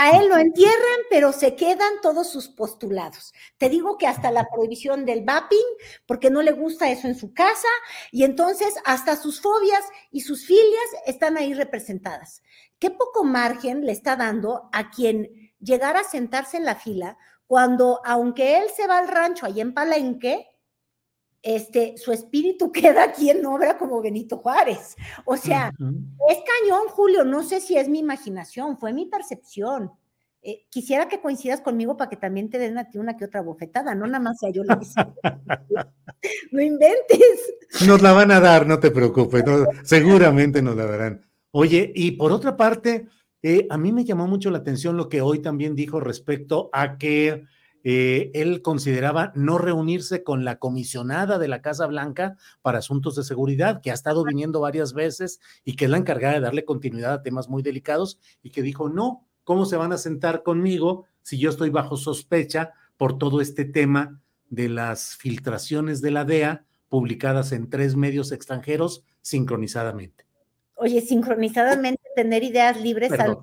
A 0.00 0.16
él 0.16 0.28
lo 0.28 0.36
entierran, 0.36 1.00
pero 1.10 1.32
se 1.32 1.56
quedan 1.56 2.00
todos 2.00 2.30
sus 2.30 2.48
postulados. 2.48 3.32
Te 3.56 3.68
digo 3.68 3.98
que 3.98 4.06
hasta 4.06 4.30
la 4.30 4.48
prohibición 4.48 5.04
del 5.04 5.24
vaping, 5.24 5.58
porque 6.06 6.30
no 6.30 6.40
le 6.40 6.52
gusta 6.52 6.88
eso 6.88 7.08
en 7.08 7.16
su 7.16 7.34
casa, 7.34 7.66
y 8.12 8.22
entonces 8.22 8.74
hasta 8.84 9.16
sus 9.16 9.40
fobias 9.40 9.84
y 10.12 10.20
sus 10.20 10.46
filias 10.46 10.86
están 11.04 11.36
ahí 11.36 11.52
representadas. 11.52 12.42
Qué 12.78 12.90
poco 12.90 13.24
margen 13.24 13.84
le 13.84 13.90
está 13.90 14.14
dando 14.14 14.68
a 14.72 14.90
quien 14.90 15.52
llegara 15.58 16.00
a 16.00 16.04
sentarse 16.04 16.58
en 16.58 16.64
la 16.64 16.76
fila 16.76 17.18
cuando, 17.48 18.00
aunque 18.04 18.58
él 18.58 18.68
se 18.76 18.86
va 18.86 18.98
al 18.98 19.08
rancho 19.08 19.46
allá 19.46 19.62
en 19.62 19.74
Palenque, 19.74 20.46
este, 21.42 21.96
su 21.96 22.12
espíritu 22.12 22.72
queda 22.72 23.04
aquí 23.04 23.30
en 23.30 23.44
obra 23.46 23.78
como 23.78 24.00
Benito 24.00 24.38
Juárez. 24.38 24.96
O 25.24 25.36
sea, 25.36 25.72
es 26.28 26.38
cañón, 26.38 26.88
Julio, 26.88 27.24
no 27.24 27.42
sé 27.42 27.60
si 27.60 27.76
es 27.76 27.88
mi 27.88 27.98
imaginación, 27.98 28.78
fue 28.78 28.92
mi 28.92 29.06
percepción. 29.06 29.92
Eh, 30.40 30.66
quisiera 30.70 31.08
que 31.08 31.20
coincidas 31.20 31.60
conmigo 31.60 31.96
para 31.96 32.08
que 32.08 32.16
también 32.16 32.48
te 32.48 32.58
den 32.58 32.78
a 32.78 32.88
ti 32.88 32.98
una 32.98 33.16
que 33.16 33.24
otra 33.24 33.42
bofetada, 33.42 33.94
no 33.94 34.06
nada 34.06 34.20
más 34.20 34.38
sea 34.38 34.50
yo 34.50 34.62
la 34.62 34.78
No 36.52 36.62
inventes. 36.62 37.54
Nos 37.86 38.00
la 38.02 38.12
van 38.12 38.30
a 38.30 38.40
dar, 38.40 38.66
no 38.66 38.78
te 38.78 38.90
preocupes, 38.90 39.42
seguramente 39.82 40.62
nos 40.62 40.76
la 40.76 40.86
darán. 40.86 41.26
Oye, 41.50 41.92
y 41.94 42.12
por 42.12 42.32
otra 42.32 42.56
parte, 42.56 43.06
eh, 43.42 43.66
a 43.68 43.78
mí 43.78 43.92
me 43.92 44.04
llamó 44.04 44.26
mucho 44.26 44.50
la 44.50 44.58
atención 44.58 44.96
lo 44.96 45.08
que 45.08 45.20
hoy 45.20 45.40
también 45.40 45.74
dijo 45.74 46.00
respecto 46.00 46.70
a 46.72 46.98
que 46.98 47.44
eh, 47.90 48.30
él 48.34 48.60
consideraba 48.60 49.32
no 49.34 49.56
reunirse 49.56 50.22
con 50.22 50.44
la 50.44 50.58
comisionada 50.58 51.38
de 51.38 51.48
la 51.48 51.62
Casa 51.62 51.86
Blanca 51.86 52.36
para 52.60 52.80
asuntos 52.80 53.16
de 53.16 53.24
seguridad, 53.24 53.80
que 53.80 53.90
ha 53.90 53.94
estado 53.94 54.24
viniendo 54.24 54.60
varias 54.60 54.92
veces 54.92 55.40
y 55.64 55.74
que 55.74 55.86
es 55.86 55.90
la 55.90 55.96
encargada 55.96 56.34
de 56.34 56.40
darle 56.40 56.66
continuidad 56.66 57.14
a 57.14 57.22
temas 57.22 57.48
muy 57.48 57.62
delicados 57.62 58.20
y 58.42 58.50
que 58.50 58.60
dijo, 58.60 58.90
no, 58.90 59.26
¿cómo 59.42 59.64
se 59.64 59.78
van 59.78 59.94
a 59.94 59.96
sentar 59.96 60.42
conmigo 60.42 61.06
si 61.22 61.38
yo 61.38 61.48
estoy 61.48 61.70
bajo 61.70 61.96
sospecha 61.96 62.74
por 62.98 63.16
todo 63.16 63.40
este 63.40 63.64
tema 63.64 64.20
de 64.50 64.68
las 64.68 65.16
filtraciones 65.16 66.02
de 66.02 66.10
la 66.10 66.26
DEA 66.26 66.66
publicadas 66.90 67.52
en 67.52 67.70
tres 67.70 67.96
medios 67.96 68.32
extranjeros 68.32 69.02
sincronizadamente? 69.22 70.26
Oye, 70.74 71.00
sincronizadamente 71.00 72.02
tener 72.14 72.44
ideas 72.44 72.78
libres 72.82 73.12
al 73.12 73.38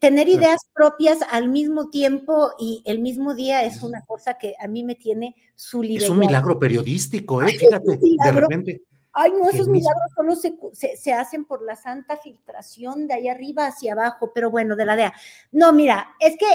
tener 0.00 0.28
ideas 0.28 0.60
propias 0.74 1.18
al 1.30 1.48
mismo 1.48 1.90
tiempo 1.90 2.52
y 2.58 2.82
el 2.84 3.00
mismo 3.00 3.34
día 3.34 3.64
es 3.64 3.82
una 3.82 4.02
cosa 4.04 4.34
que 4.34 4.54
a 4.58 4.66
mí 4.66 4.84
me 4.84 4.94
tiene 4.94 5.34
su 5.54 5.82
libertad. 5.82 6.06
Es 6.06 6.10
un 6.10 6.18
milagro 6.18 6.58
periodístico, 6.58 7.42
¿eh? 7.42 7.52
Fíjate, 7.52 7.98
de 7.98 8.32
repente. 8.32 8.82
Ay, 9.20 9.32
no, 9.32 9.48
esos 9.50 9.66
milagros 9.66 10.12
solo 10.14 10.36
se, 10.36 11.12
hacen 11.12 11.44
por 11.44 11.62
la 11.62 11.74
santa 11.74 12.18
filtración 12.18 13.08
de 13.08 13.14
ahí 13.14 13.28
arriba 13.28 13.66
hacia 13.66 13.94
abajo, 13.94 14.30
pero 14.32 14.48
bueno, 14.48 14.76
de 14.76 14.84
la 14.84 14.94
DEA. 14.94 15.12
No, 15.50 15.72
mira, 15.72 16.14
es 16.20 16.36
que 16.36 16.46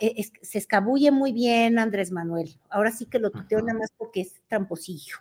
e, 0.00 0.24
se 0.42 0.58
escabulle 0.58 1.10
muy 1.10 1.32
bien 1.32 1.78
Andrés 1.78 2.12
Manuel. 2.12 2.56
Ahora 2.68 2.92
sí 2.92 3.06
que 3.06 3.18
lo 3.18 3.32
tuteo 3.32 3.62
nada 3.62 3.80
más 3.80 3.92
porque 3.96 4.20
es 4.20 4.34
tramposillo. 4.46 5.16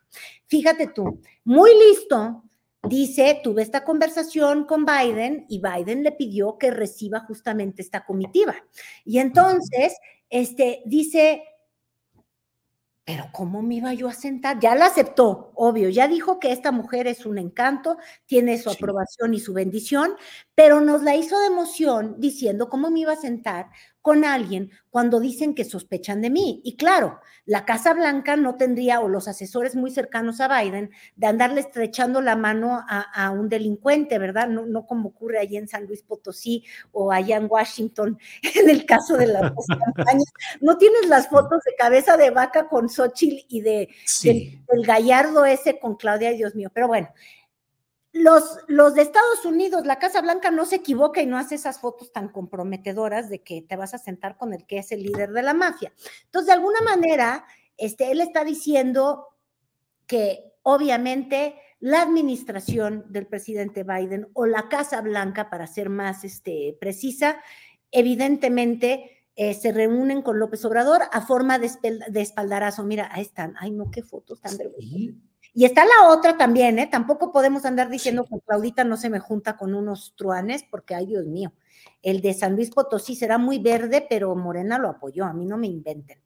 Fíjate 0.46 0.88
tú, 0.88 1.20
muy 1.46 1.72
listo, 1.90 2.44
dice, 2.84 3.40
tuve 3.44 3.62
esta 3.62 3.84
conversación 3.84 4.66
con 4.66 4.86
Biden 4.86 5.46
y 5.50 5.62
Biden 5.62 6.04
le 6.04 6.12
pidió 6.12 6.58
que 6.58 6.72
reciba 6.72 7.22
justamente 7.22 7.82
esta 7.82 8.06
comitiva. 8.06 8.56
Y 9.06 9.20
entonces, 9.20 9.96
este, 10.30 10.82
dice, 10.86 11.44
pero 13.04 13.26
¿cómo 13.32 13.62
me 13.62 13.76
iba 13.76 13.94
yo 13.94 14.08
a 14.10 14.14
sentar? 14.14 14.60
Ya 14.60 14.76
la 14.76 14.88
aceptó, 14.88 15.47
obvio, 15.58 15.90
ya 15.90 16.08
dijo 16.08 16.40
que 16.40 16.52
esta 16.52 16.72
mujer 16.72 17.08
es 17.08 17.26
un 17.26 17.38
encanto, 17.38 17.98
tiene 18.26 18.58
su 18.58 18.70
aprobación 18.70 19.34
y 19.34 19.40
su 19.40 19.54
bendición, 19.54 20.12
pero 20.56 20.82
nos 20.82 21.04
la 21.04 21.16
hizo 21.16 21.40
de 21.40 21.48
emoción 21.48 22.16
diciendo 22.20 22.70
cómo 22.70 22.90
me 22.90 23.02
iba 23.02 23.14
a 23.14 23.18
sentar 23.18 23.68
con 24.08 24.24
alguien 24.24 24.72
cuando 24.90 25.20
dicen 25.20 25.54
que 25.54 25.66
sospechan 25.66 26.22
de 26.22 26.30
mí. 26.30 26.62
Y 26.64 26.78
claro, 26.78 27.20
la 27.46 27.66
Casa 27.66 27.94
Blanca 27.94 28.38
no 28.38 28.56
tendría, 28.56 29.02
o 29.02 29.10
los 29.10 29.28
asesores 29.28 29.76
muy 29.76 29.92
cercanos 29.92 30.40
a 30.40 30.48
Biden, 30.48 30.92
de 31.18 31.28
andarle 31.28 31.60
estrechando 31.60 32.22
la 32.22 32.38
mano 32.38 32.86
a, 32.88 33.32
un 33.32 33.50
delincuente, 33.50 34.18
¿verdad? 34.18 34.48
No, 34.48 34.66
no, 34.66 34.86
como 34.88 35.10
ocurre 35.10 35.40
allí 35.40 35.58
en 35.58 35.68
San 35.68 35.88
Luis 35.88 36.04
Potosí 36.04 36.64
o 36.94 37.12
allá 37.12 37.36
en 37.36 37.48
Washington, 37.50 38.18
en 38.56 38.70
el 38.70 38.86
caso 38.86 39.18
de 39.18 39.28
las 39.28 39.52
campañas. 39.68 40.24
No 40.62 40.78
tienes 40.78 41.08
las 41.08 41.28
fotos 41.28 41.62
de 41.66 41.76
cabeza 41.76 42.16
de 42.16 42.30
vaca 42.30 42.70
con 42.70 42.88
Xochitl 42.88 43.46
y 43.50 43.62
de, 43.62 43.90
del 44.24 44.86
gallardo 44.86 45.46
ese 45.48 45.80
con 45.80 45.96
Claudia, 45.96 46.32
Dios 46.32 46.56
mío. 46.56 46.70
Pero 46.74 46.88
bueno, 46.88 47.10
los, 48.14 48.60
los, 48.68 48.96
de 48.96 49.02
Estados 49.02 49.46
Unidos, 49.46 49.86
la 49.86 50.00
Casa 50.00 50.22
Blanca 50.22 50.50
no 50.52 50.66
se 50.66 50.78
equivoca 50.78 51.22
y 51.22 51.26
no 51.26 51.38
hace 51.38 51.56
esas 51.56 51.80
fotos 51.80 52.12
tan 52.12 52.30
comprometedoras 52.30 53.30
de 53.30 53.44
que 53.44 53.62
te 53.62 53.76
vas 53.76 53.94
a 53.94 54.00
sentar 54.00 54.38
con 54.38 54.54
el 54.54 54.66
que 54.66 54.80
es 54.80 54.92
el 54.92 55.04
líder 55.04 55.32
de 55.32 55.44
la 55.44 55.54
mafia. 55.54 55.94
Entonces, 56.26 56.48
de 56.48 56.54
alguna 56.54 56.82
manera, 56.82 57.46
este, 57.78 58.12
él 58.12 58.22
está 58.22 58.44
diciendo 58.44 59.28
que 60.08 60.54
obviamente 60.64 61.56
la 61.80 62.02
administración 62.02 63.06
del 63.10 63.28
presidente 63.28 63.84
Biden 63.84 64.28
o 64.34 64.46
la 64.46 64.68
Casa 64.68 65.02
Blanca, 65.02 65.50
para 65.50 65.68
ser 65.68 65.90
más 65.90 66.24
este, 66.24 66.76
precisa, 66.80 67.38
evidentemente 67.92 69.26
eh, 69.36 69.54
se 69.54 69.72
reúnen 69.72 70.24
con 70.24 70.40
López 70.40 70.66
Obrador 70.66 71.04
a 71.12 71.22
forma 71.22 71.60
de, 71.60 71.70
espaldarazo. 72.16 72.84
Mira, 72.84 73.10
ahí 73.12 73.22
están. 73.22 73.54
Ay, 73.60 73.70
no, 73.70 73.92
qué 73.92 74.02
fotos 74.02 74.42
tan 74.42 74.58
vergonzosas 74.58 75.14
Y 75.58 75.66
está 75.66 75.86
la 75.86 76.10
otra 76.10 76.38
también, 76.38 76.78
¿eh? 76.78 76.86
Tampoco 76.86 77.32
podemos 77.32 77.66
andar 77.66 77.90
diciendo 77.90 78.26
que 78.26 78.40
Claudita 78.46 78.84
no 78.84 78.96
se 78.96 79.10
me 79.10 79.18
junta 79.18 79.58
con 79.58 79.74
unos 79.74 80.14
truanes, 80.16 80.64
porque, 80.70 80.94
ay, 80.94 81.08
Dios 81.08 81.26
mío, 81.26 81.52
el 82.04 82.22
de 82.22 82.36
San 82.36 82.56
Luis 82.56 82.70
Potosí 82.70 83.16
será 83.16 83.40
muy 83.40 83.58
verde, 83.58 84.06
pero 84.08 84.36
Morena 84.36 84.78
lo 84.78 84.88
apoyó, 84.88 85.26
a 85.26 85.34
mí 85.34 85.48
no 85.48 85.58
me 85.58 85.66
inventen. 85.66 86.22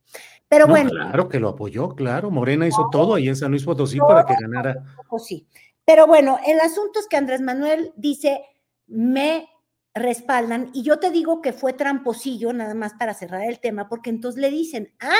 Pero 0.50 0.68
bueno. 0.68 0.90
Claro 0.90 1.30
que 1.30 1.40
lo 1.40 1.48
apoyó, 1.48 1.96
claro. 1.96 2.30
Morena 2.30 2.68
hizo 2.68 2.90
todo 2.92 3.14
ahí 3.14 3.30
en 3.30 3.38
San 3.38 3.52
Luis 3.52 3.64
Potosí 3.64 4.00
para 4.00 4.26
que 4.26 4.36
ganara. 4.38 4.76
Potosí. 4.98 5.48
Pero 5.86 6.08
bueno, 6.08 6.38
el 6.46 6.60
asunto 6.60 7.00
es 7.00 7.08
que 7.08 7.16
Andrés 7.16 7.40
Manuel 7.40 7.94
dice, 7.96 8.44
me 8.88 9.48
respaldan, 9.94 10.72
y 10.74 10.84
yo 10.84 11.00
te 11.00 11.10
digo 11.10 11.42
que 11.42 11.54
fue 11.54 11.72
tramposillo, 11.72 12.52
nada 12.52 12.74
más 12.74 12.96
para 12.96 13.14
cerrar 13.14 13.44
el 13.44 13.62
tema, 13.62 13.88
porque 13.88 14.10
entonces 14.10 14.42
le 14.42 14.50
dicen, 14.50 14.94
ah, 15.00 15.16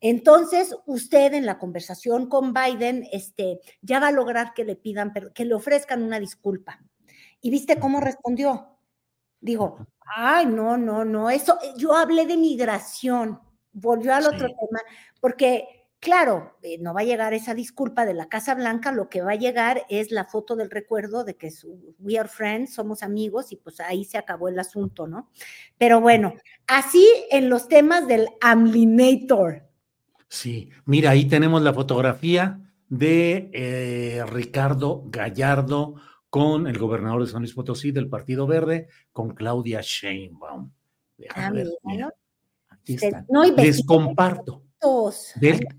entonces 0.00 0.74
usted 0.86 1.34
en 1.34 1.46
la 1.46 1.58
conversación 1.58 2.28
con 2.28 2.52
Biden, 2.52 3.06
este, 3.12 3.60
ya 3.82 4.00
va 4.00 4.08
a 4.08 4.12
lograr 4.12 4.54
que 4.54 4.64
le 4.64 4.76
pidan, 4.76 5.12
que 5.34 5.44
le 5.44 5.54
ofrezcan 5.54 6.02
una 6.02 6.20
disculpa. 6.20 6.80
¿Y 7.40 7.50
viste 7.50 7.78
cómo 7.78 8.00
respondió? 8.00 8.78
Digo, 9.40 9.86
ay, 10.16 10.46
no, 10.46 10.76
no, 10.76 11.04
no, 11.04 11.30
eso, 11.30 11.58
yo 11.76 11.94
hablé 11.94 12.26
de 12.26 12.36
migración, 12.36 13.40
volvió 13.72 14.14
al 14.14 14.26
otro 14.26 14.46
tema, 14.48 14.80
porque 15.20 15.79
Claro, 16.00 16.56
eh, 16.62 16.78
no 16.80 16.94
va 16.94 17.02
a 17.02 17.04
llegar 17.04 17.34
esa 17.34 17.52
disculpa 17.52 18.06
de 18.06 18.14
la 18.14 18.30
Casa 18.30 18.54
Blanca, 18.54 18.90
lo 18.90 19.10
que 19.10 19.20
va 19.20 19.32
a 19.32 19.36
llegar 19.36 19.82
es 19.90 20.10
la 20.10 20.24
foto 20.24 20.56
del 20.56 20.70
recuerdo 20.70 21.24
de 21.24 21.36
que 21.36 21.52
we 21.98 22.18
are 22.18 22.26
friends, 22.28 22.72
somos 22.72 23.02
amigos 23.02 23.52
y 23.52 23.56
pues 23.56 23.80
ahí 23.80 24.06
se 24.06 24.16
acabó 24.16 24.48
el 24.48 24.58
asunto, 24.58 25.06
¿no? 25.06 25.30
Pero 25.76 26.00
bueno, 26.00 26.32
así 26.66 27.06
en 27.30 27.50
los 27.50 27.68
temas 27.68 28.08
del 28.08 28.28
Amlinator. 28.40 29.68
Sí, 30.26 30.70
mira, 30.86 31.10
ahí 31.10 31.26
tenemos 31.26 31.60
la 31.60 31.74
fotografía 31.74 32.58
de 32.88 33.50
eh, 33.52 34.24
Ricardo 34.26 35.02
Gallardo 35.04 35.96
con 36.30 36.66
el 36.66 36.78
gobernador 36.78 37.26
de 37.26 37.30
San 37.30 37.42
Luis 37.42 37.52
Potosí 37.52 37.92
del 37.92 38.08
Partido 38.08 38.46
Verde, 38.46 38.88
con 39.12 39.34
Claudia 39.34 39.80
Sheinbaum. 39.82 40.72
Ah, 41.34 41.52
Aquí 42.70 42.94
está. 42.94 43.26
Les 43.58 43.84
comparto 43.84 44.69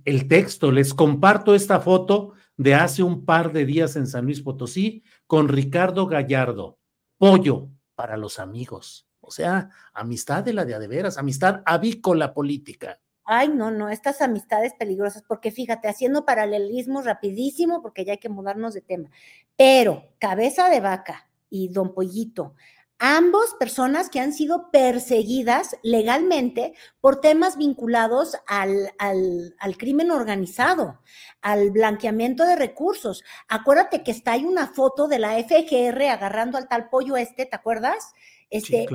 el 0.06 0.28
texto, 0.28 0.72
les 0.72 0.94
comparto 0.94 1.56
esta 1.56 1.80
foto 1.80 2.34
de 2.58 2.76
hace 2.76 3.04
un 3.04 3.26
par 3.26 3.52
de 3.52 3.66
días 3.66 3.96
en 3.96 4.08
San 4.08 4.26
Luis 4.26 4.42
Potosí 4.42 5.04
con 5.28 5.48
Ricardo 5.48 6.08
Gallardo. 6.08 6.78
Pollo 7.18 7.70
para 7.96 8.18
los 8.18 8.40
amigos. 8.40 9.08
O 9.20 9.32
sea, 9.32 9.70
amistad 9.94 10.44
de 10.44 10.54
la 10.54 10.66
de 10.66 10.76
adeveras, 10.76 11.18
amistad 11.18 11.62
avícola 11.66 12.34
política. 12.34 13.00
Ay, 13.24 13.50
no, 13.50 13.72
no, 13.72 13.90
estas 13.90 14.22
amistades 14.22 14.74
peligrosas, 14.74 15.24
porque 15.28 15.52
fíjate, 15.52 15.88
haciendo 15.88 16.26
paralelismo 16.26 17.02
rapidísimo, 17.02 17.82
porque 17.82 18.04
ya 18.04 18.14
hay 18.14 18.18
que 18.18 18.30
mudarnos 18.30 18.74
de 18.74 18.82
tema, 18.82 19.10
pero 19.56 20.12
cabeza 20.20 20.70
de 20.70 20.82
vaca 20.82 21.30
y 21.50 21.70
don 21.70 21.94
Pollito 21.94 22.56
ambos 23.04 23.56
personas 23.60 24.12
que 24.12 24.20
han 24.20 24.32
sido 24.32 24.70
perseguidas 24.70 25.76
legalmente 25.82 26.76
por 27.00 27.20
temas 27.20 27.58
vinculados 27.58 28.38
al, 28.46 28.94
al, 29.00 29.78
crimen 29.78 30.12
organizado, 30.12 31.02
al 31.42 31.72
blanqueamiento 31.72 32.46
de 32.46 32.56
recursos. 32.56 33.24
Acuérdate 33.48 34.04
que 34.04 34.12
está 34.12 34.34
ahí 34.34 34.46
una 34.46 34.68
foto 34.68 35.08
de 35.08 35.18
la 35.18 35.34
FGR 35.40 36.10
agarrando 36.10 36.60
al 36.60 36.68
tal 36.68 36.90
pollo 36.90 37.18
este, 37.18 37.48
¿te 37.48 37.56
acuerdas? 37.56 38.14
Este, 38.52 38.84
e, 38.84 38.88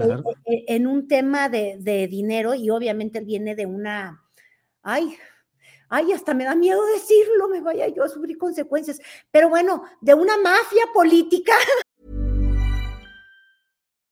e, 0.45 0.65
en 0.69 0.87
un 0.87 1.09
tema 1.09 1.49
de, 1.49 1.77
de 1.81 2.07
dinero 2.07 2.55
y 2.55 2.71
obviamente 2.71 3.19
él 3.19 3.25
viene 3.25 3.57
de 3.57 3.67
una, 3.67 4.23
ay, 4.85 5.19
ay, 5.89 6.13
hasta 6.13 6.33
me 6.33 6.45
da 6.45 6.55
miedo 6.55 6.81
decirlo, 6.95 7.49
me 7.49 7.61
vaya 7.61 7.89
yo 7.89 8.05
a 8.05 8.09
sufrir 8.09 8.39
consecuencias, 8.39 9.01
pero 9.33 9.49
bueno, 9.49 9.83
de 10.01 10.15
una 10.15 10.37
mafia 10.37 10.85
política 10.95 11.55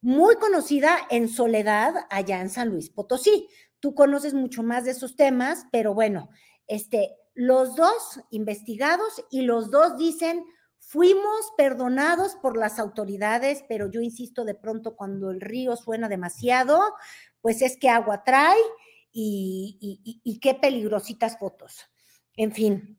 muy 0.00 0.36
conocida 0.36 0.98
en 1.10 1.28
soledad 1.28 1.94
allá 2.10 2.40
en 2.40 2.50
San 2.50 2.68
Luis 2.68 2.90
Potosí. 2.90 3.48
Tú 3.80 3.94
conoces 3.94 4.34
mucho 4.34 4.62
más 4.62 4.84
de 4.84 4.92
esos 4.92 5.16
temas, 5.16 5.66
pero 5.72 5.94
bueno, 5.94 6.28
este, 6.66 7.10
los 7.34 7.76
dos 7.76 8.20
investigados 8.30 9.24
y 9.30 9.42
los 9.42 9.70
dos 9.70 9.96
dicen, 9.96 10.44
fuimos 10.78 11.52
perdonados 11.56 12.36
por 12.36 12.56
las 12.56 12.78
autoridades, 12.78 13.64
pero 13.68 13.90
yo 13.90 14.00
insisto, 14.00 14.44
de 14.44 14.54
pronto 14.54 14.96
cuando 14.96 15.30
el 15.30 15.40
río 15.40 15.76
suena 15.76 16.08
demasiado, 16.08 16.80
pues 17.40 17.62
es 17.62 17.76
que 17.76 17.88
agua 17.88 18.22
trae 18.24 18.60
y, 19.12 20.20
y 20.22 20.38
qué 20.40 20.54
peligrositas 20.54 21.38
fotos. 21.38 21.86
En 22.36 22.52
fin. 22.52 22.98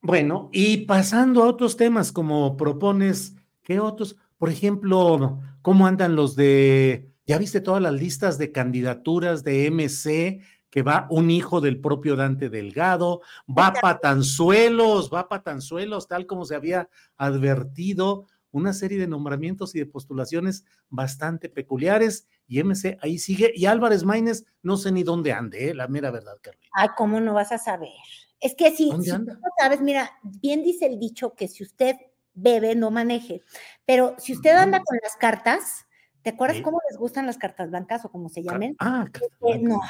Bueno, 0.00 0.48
y 0.52 0.86
pasando 0.86 1.42
a 1.42 1.48
otros 1.48 1.76
temas, 1.76 2.12
como 2.12 2.56
propones, 2.56 3.34
¿qué 3.62 3.80
otros? 3.80 4.16
Por 4.38 4.50
ejemplo, 4.50 5.40
¿cómo 5.62 5.86
andan 5.86 6.16
los 6.16 6.36
de, 6.36 7.10
ya 7.26 7.38
viste 7.38 7.60
todas 7.60 7.82
las 7.82 7.94
listas 7.94 8.38
de 8.38 8.52
candidaturas 8.52 9.44
de 9.44 9.70
MC? 9.70 10.42
que 10.68 10.82
va 10.82 11.06
un 11.08 11.30
hijo 11.30 11.62
del 11.62 11.80
propio 11.80 12.16
Dante 12.16 12.50
Delgado, 12.50 13.22
va 13.48 13.72
Patanzuelos, 13.72 15.10
va 15.10 15.26
Patanzuelos, 15.26 16.06
tal 16.06 16.26
como 16.26 16.44
se 16.44 16.54
había 16.54 16.90
advertido, 17.16 18.26
una 18.50 18.74
serie 18.74 18.98
de 18.98 19.06
nombramientos 19.06 19.74
y 19.74 19.78
de 19.78 19.86
postulaciones 19.86 20.66
bastante 20.90 21.48
peculiares, 21.48 22.28
y 22.46 22.62
MC 22.62 22.98
ahí 23.00 23.18
sigue, 23.18 23.52
y 23.54 23.64
Álvarez 23.64 24.04
Maínez, 24.04 24.44
no 24.62 24.76
sé 24.76 24.92
ni 24.92 25.02
dónde 25.02 25.32
ande, 25.32 25.70
¿eh? 25.70 25.74
la 25.74 25.88
mera 25.88 26.10
verdad, 26.10 26.36
Carlos. 26.42 26.62
Ay, 26.72 26.88
¿cómo 26.96 27.20
no 27.20 27.32
vas 27.32 27.52
a 27.52 27.58
saber? 27.58 27.88
Es 28.40 28.54
que 28.54 28.70
si, 28.70 28.90
si 28.90 29.10
no 29.10 29.24
sabes, 29.58 29.80
mira, 29.80 30.10
bien 30.22 30.62
dice 30.62 30.86
el 30.86 30.98
dicho 30.98 31.34
que 31.34 31.48
si 31.48 31.62
usted 31.62 31.96
bebe, 32.36 32.76
no 32.76 32.92
maneje. 32.92 33.42
Pero 33.84 34.14
si 34.18 34.34
usted 34.34 34.52
anda 34.52 34.80
con 34.84 34.98
las 35.02 35.16
cartas, 35.16 35.86
¿te 36.22 36.30
acuerdas 36.30 36.60
cómo 36.62 36.80
les 36.88 36.98
gustan 36.98 37.26
las 37.26 37.38
cartas 37.38 37.70
blancas 37.70 38.04
o 38.04 38.10
como 38.10 38.28
se 38.28 38.42
llamen? 38.42 38.76
Ah, 38.78 39.06
este, 39.12 39.58
no, 39.58 39.80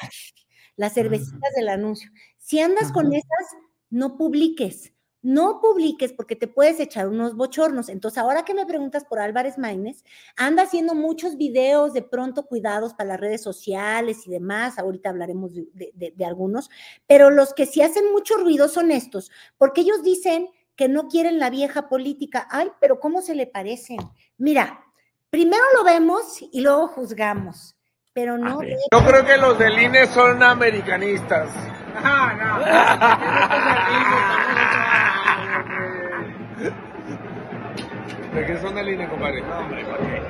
las 0.77 0.95
cervecitas 0.95 1.53
del 1.55 1.69
anuncio. 1.69 2.11
Si 2.39 2.61
andas 2.61 2.93
con 2.93 3.13
esas, 3.13 3.57
no 3.91 4.17
publiques. 4.17 4.93
No 5.23 5.61
publiques 5.61 6.13
porque 6.13 6.37
te 6.37 6.47
puedes 6.47 6.79
echar 6.79 7.09
unos 7.09 7.35
bochornos. 7.35 7.89
Entonces, 7.89 8.19
ahora 8.19 8.45
que 8.45 8.55
me 8.55 8.65
preguntas 8.65 9.05
por 9.05 9.19
Álvarez 9.19 9.59
Maínez, 9.59 10.05
anda 10.37 10.63
haciendo 10.63 10.95
muchos 10.95 11.37
videos 11.37 11.93
de 11.95 12.03
pronto 12.03 12.47
cuidados 12.47 12.95
para 12.95 13.09
las 13.09 13.21
redes 13.21 13.43
sociales 13.43 14.25
y 14.27 14.31
demás. 14.31 14.79
Ahorita 14.79 15.09
hablaremos 15.09 15.53
de, 15.53 16.13
de 16.15 16.25
algunos, 16.25 16.71
pero 17.09 17.31
los 17.31 17.55
que 17.55 17.67
sí 17.67 17.83
hacen 17.83 18.13
mucho 18.13 18.37
ruido 18.37 18.69
son 18.69 18.93
estos, 18.93 19.33
porque 19.59 19.81
ellos 19.81 20.05
dicen 20.05 20.49
que 20.77 20.89
no 20.89 21.09
quieren 21.09 21.39
la 21.39 21.51
vieja 21.51 21.89
política. 21.89 22.47
Ay, 22.51 22.71
pero 22.81 22.99
¿cómo 23.01 23.23
se 23.23 23.35
le 23.35 23.47
parecen? 23.47 23.99
Mira, 24.37 24.85
primero 25.31 25.63
lo 25.75 25.85
vemos 25.85 26.41
y 26.53 26.61
luego 26.61 26.89
juzgamos, 26.89 27.77
pero 28.13 28.37
no... 28.39 28.61
Yo 28.63 29.05
creo 29.07 29.25
que 29.25 29.39
los 29.39 29.59
del 29.59 29.79
INE 29.79 30.07
son 30.09 30.43
americanistas. 30.43 31.49
Ah, 31.97 32.33
no. 38.33 38.35
¿De 38.35 38.45
qué 38.47 38.59
son 38.61 38.75
del 38.75 38.89
INE, 38.91 39.09
compadre? 39.09 39.41
No, 39.43 39.59
hombre, 39.61 39.85
¿por 39.85 39.99
qué? 39.99 40.23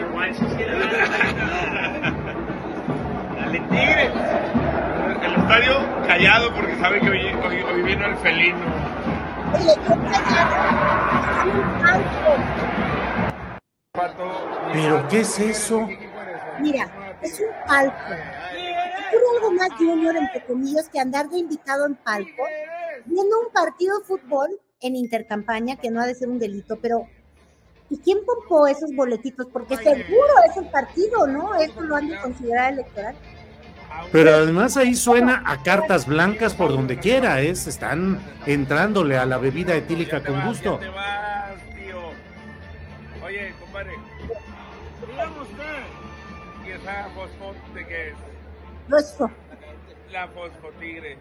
Igual, 0.00 0.34
si 0.34 0.44
Dale 3.36 3.60
tigre. 3.68 4.10
comentario 5.50 6.06
callado 6.06 6.54
porque 6.54 6.76
sabe 6.76 7.00
que 7.00 7.10
hoy, 7.10 7.26
hoy, 7.44 7.60
hoy 7.62 7.82
vino 7.82 8.06
el 8.06 8.16
felino. 8.18 8.58
¿Pero 14.72 15.08
qué 15.08 15.20
es 15.20 15.38
eso? 15.38 15.88
Mira, 16.60 17.18
es 17.22 17.40
un 17.40 17.48
palco. 17.66 17.96
Ocurre 17.96 19.36
algo 19.36 19.50
más 19.52 19.70
junior, 19.76 20.16
entre 20.16 20.44
comillas, 20.44 20.88
que 20.88 21.00
andar 21.00 21.28
de 21.28 21.38
invitado 21.38 21.86
en 21.86 21.96
palco, 21.96 22.44
viendo 23.06 23.40
un 23.40 23.52
partido 23.52 23.98
de 23.98 24.04
fútbol 24.04 24.60
en 24.80 24.96
intercampaña, 24.96 25.76
que 25.76 25.90
no 25.90 26.00
ha 26.00 26.06
de 26.06 26.14
ser 26.14 26.28
un 26.28 26.38
delito, 26.38 26.78
pero 26.80 27.06
¿y 27.88 27.98
quién 27.98 28.18
pompó 28.24 28.66
esos 28.66 28.94
boletitos? 28.94 29.46
Porque 29.52 29.76
seguro 29.76 30.32
es 30.48 30.56
el 30.56 30.70
partido, 30.70 31.26
¿no? 31.26 31.54
Esto 31.56 31.82
lo 31.82 31.96
han 31.96 32.08
de 32.08 32.20
considerar 32.20 32.72
electoral. 32.72 33.16
Pero 34.12 34.34
además 34.34 34.76
ahí 34.76 34.94
suena 34.94 35.42
a 35.46 35.62
cartas 35.62 36.06
blancas 36.06 36.54
por 36.54 36.70
donde 36.70 36.98
quiera, 36.98 37.40
es, 37.40 37.66
están 37.66 38.20
entrándole 38.46 39.16
a 39.18 39.26
la 39.26 39.38
bebida 39.38 39.74
etílica 39.74 40.22
con 40.22 40.40
gusto. 40.46 40.80
Oye, 43.24 43.54
compadre. 43.60 43.92
Dígame 45.08 45.40
usted. 45.40 45.82
¿Y 46.66 46.70
esa 46.72 47.08
fosfo 47.14 47.54
de 47.74 47.86
qué 47.86 48.08
es? 48.08 48.14
No 48.88 48.98
es 48.98 49.16
fo- 49.18 49.30
La 50.10 50.26
fosfotigre. 50.28 51.16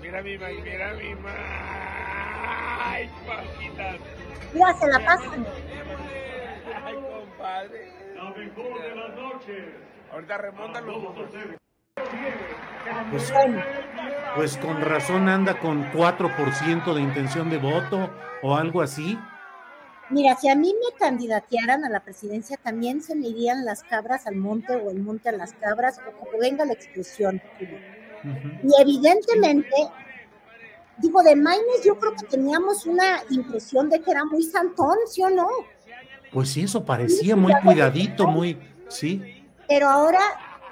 Mira 0.00 0.22
mi 0.22 0.38
ma, 0.38 0.48
mira 0.48 0.92
mi 0.94 1.14
ma. 1.16 1.30
Ay, 2.84 3.10
papitas. 3.26 3.96
Mira, 4.54 4.74
se 4.74 4.86
la 4.88 4.98
pasan. 5.04 5.46
Ay, 6.84 6.94
compadre. 6.94 7.92
Ahorita 10.12 10.38
remontan 10.38 10.86
los. 10.86 10.96
Pues, 13.10 13.32
pues 14.34 14.56
con 14.56 14.80
razón 14.80 15.28
anda 15.28 15.58
con 15.58 15.84
4% 15.92 16.94
de 16.94 17.00
intención 17.02 17.50
de 17.50 17.58
voto 17.58 18.10
o 18.42 18.56
algo 18.56 18.80
así. 18.80 19.18
Mira, 20.08 20.34
si 20.36 20.48
a 20.48 20.54
mí 20.54 20.72
me 20.74 20.98
candidatearan 20.98 21.84
a 21.84 21.90
la 21.90 22.00
presidencia, 22.00 22.56
también 22.56 23.02
se 23.02 23.14
me 23.14 23.28
irían 23.28 23.64
las 23.64 23.82
cabras 23.82 24.26
al 24.26 24.36
monte 24.36 24.74
o 24.74 24.90
el 24.90 25.00
monte 25.00 25.28
a 25.28 25.32
las 25.32 25.52
cabras, 25.54 26.00
o 26.06 26.12
como 26.18 26.38
venga 26.38 26.64
la 26.64 26.72
expresión. 26.72 27.40
Y 28.62 28.80
evidentemente, 28.80 29.76
digo, 30.98 31.22
de 31.22 31.36
Maines 31.36 31.84
yo 31.84 31.98
creo 31.98 32.14
que 32.14 32.26
teníamos 32.26 32.86
una 32.86 33.22
impresión 33.30 33.88
de 33.88 34.00
que 34.00 34.10
era 34.10 34.24
muy 34.24 34.42
santón, 34.42 34.96
¿sí 35.06 35.22
o 35.22 35.30
no? 35.30 35.48
Pues 36.30 36.50
sí, 36.50 36.62
eso 36.64 36.84
parecía 36.84 37.36
muy 37.36 37.52
cuidadito, 37.62 38.26
muy, 38.26 38.58
sí. 38.88 39.46
Pero 39.68 39.88
ahora, 39.88 40.20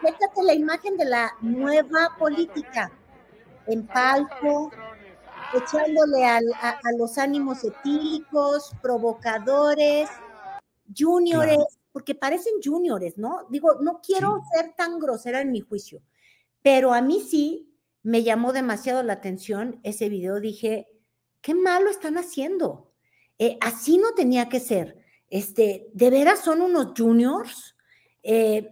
fíjate 0.01 0.43
la 0.45 0.55
imagen 0.55 0.97
de 0.97 1.05
la 1.05 1.33
nueva 1.41 2.17
política, 2.19 2.91
en 3.67 3.87
palco, 3.87 4.71
echándole 5.55 6.25
al- 6.25 6.53
a, 6.61 6.71
a 6.71 6.93
los 6.99 7.19
ánimos 7.19 7.63
etílicos, 7.65 8.73
provocadores, 8.83 10.09
juniores, 10.97 11.57
Claro. 11.57 11.69
porque 11.93 12.15
parecen 12.15 12.55
juniores, 12.65 13.19
¿no? 13.19 13.47
Digo, 13.51 13.75
no 13.81 14.01
quiero 14.01 14.41
ser 14.55 14.75
tan 14.77 14.99
grosera 14.99 15.41
en 15.41 15.53
mi 15.53 15.61
juicio, 15.61 16.03
pero 16.63 16.93
a 16.93 17.01
mí 17.03 17.21
sí 17.21 17.75
me 18.03 18.23
llamó 18.23 18.53
demasiado 18.53 19.03
la 19.03 19.15
atención 19.15 19.81
ese 19.83 20.09
video. 20.09 20.41
Dije, 20.41 20.89
qué 21.43 21.55
malo 21.55 21.91
están 21.91 22.17
haciendo. 22.17 22.93
Eh, 23.39 23.59
así 23.61 23.99
no 23.99 24.15
tenía 24.15 24.49
que 24.49 24.61
ser. 24.61 24.99
Este, 25.29 25.89
¿de 25.93 26.11
veras 26.11 26.41
son 26.41 26.61
unos 26.63 26.93
juniors? 26.97 27.77
Eh, 28.23 28.71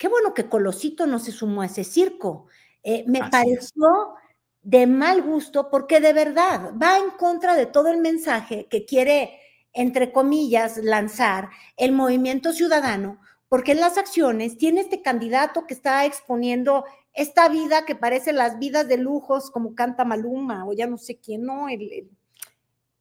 qué 0.00 0.08
bueno 0.08 0.32
que 0.32 0.48
Colosito 0.48 1.06
no 1.06 1.18
se 1.18 1.30
sumó 1.30 1.60
a 1.60 1.66
ese 1.66 1.84
circo. 1.84 2.46
Eh, 2.82 3.04
me 3.06 3.18
Así 3.18 3.26
es. 3.26 3.30
pareció 3.30 4.14
de 4.62 4.86
mal 4.86 5.20
gusto 5.20 5.68
porque 5.70 6.00
de 6.00 6.14
verdad 6.14 6.72
va 6.82 6.96
en 6.96 7.10
contra 7.18 7.54
de 7.54 7.66
todo 7.66 7.88
el 7.88 7.98
mensaje 8.00 8.66
que 8.70 8.86
quiere, 8.86 9.38
entre 9.74 10.10
comillas, 10.10 10.78
lanzar 10.78 11.50
el 11.76 11.92
movimiento 11.92 12.54
ciudadano, 12.54 13.20
porque 13.50 13.72
en 13.72 13.80
las 13.80 13.98
acciones 13.98 14.56
tiene 14.56 14.80
este 14.80 15.02
candidato 15.02 15.66
que 15.66 15.74
está 15.74 16.06
exponiendo 16.06 16.86
esta 17.12 17.50
vida 17.50 17.84
que 17.84 17.94
parece 17.94 18.32
las 18.32 18.58
vidas 18.58 18.88
de 18.88 18.96
lujos, 18.96 19.50
como 19.50 19.74
canta 19.74 20.06
Maluma, 20.06 20.66
o 20.66 20.72
ya 20.72 20.86
no 20.86 20.96
sé 20.96 21.18
quién, 21.18 21.42
¿no? 21.44 21.68
El, 21.68 21.82
el- 21.92 22.10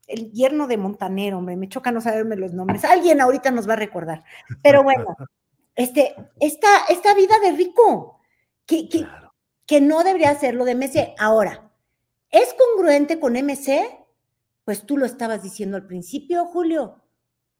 el 0.07 0.31
yerno 0.33 0.65
de 0.67 0.75
Montanero, 0.75 1.37
hombre, 1.37 1.55
me 1.55 1.69
choca 1.69 1.91
no 1.91 2.01
saberme 2.01 2.35
los 2.35 2.51
nombres. 2.51 2.83
Alguien 2.83 3.21
ahorita 3.21 3.51
nos 3.51 3.69
va 3.69 3.73
a 3.73 3.77
recordar. 3.77 4.23
Pero 4.63 4.81
bueno, 4.83 5.05
este, 5.79 6.13
esta, 6.41 6.67
esta 6.89 7.13
vida 7.13 7.39
de 7.41 7.53
rico, 7.53 8.19
que, 8.65 8.89
que, 8.89 8.99
Claro. 8.99 9.33
que 9.65 9.79
no 9.79 10.03
debería 10.03 10.31
hacerlo 10.31 10.65
de 10.65 10.75
MC. 10.75 11.15
Ahora, 11.17 11.71
¿es 12.29 12.53
congruente 12.53 13.17
con 13.17 13.33
MC? 13.33 13.97
Pues 14.65 14.85
tú 14.85 14.97
lo 14.97 15.05
estabas 15.05 15.41
diciendo 15.41 15.77
al 15.77 15.87
principio, 15.87 16.45
Julio. 16.47 17.01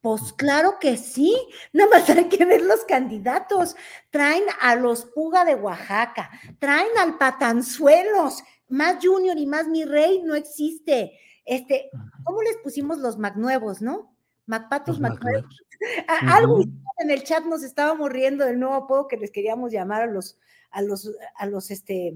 Pues 0.02 0.34
claro 0.34 0.80
que 0.82 0.98
sí, 0.98 1.34
nada 1.72 1.90
más 1.92 2.10
hay 2.10 2.28
que 2.28 2.44
ver 2.44 2.62
los 2.62 2.84
candidatos. 2.84 3.78
Traen 4.10 4.44
a 4.60 4.76
los 4.76 5.06
Puga 5.06 5.46
de 5.46 5.56
Oaxaca, 5.56 6.30
traen 6.60 6.98
al 6.98 7.18
Patanzuelos, 7.18 8.44
más 8.68 8.98
Junior 9.02 9.38
y 9.38 9.46
más 9.46 9.68
mi 9.68 9.86
rey 9.86 10.22
no 10.24 10.36
existe. 10.36 11.18
Este, 11.46 11.90
¿cómo 12.26 12.42
les 12.42 12.58
pusimos 12.58 12.98
los 12.98 13.18
Magnuevos, 13.18 13.82
no? 13.82 14.14
Macpatos. 14.50 15.00
Macnuevos. 15.00 15.62
A- 16.08 16.36
Algo 16.38 16.62
en 16.98 17.12
el 17.12 17.24
chat 17.24 17.46
nos 17.46 17.64
estábamos 17.64 18.10
riendo 18.12 18.44
del 18.46 18.60
nuevo 18.60 18.76
apodo 18.76 19.08
que 19.08 19.16
les 19.18 19.32
queríamos 19.32 19.72
llamar 19.72 20.02
a 20.02 20.06
los, 20.08 20.38
a 20.72 20.82
los, 20.82 21.10
a 21.38 21.46
los 21.46 21.72
este, 21.72 22.14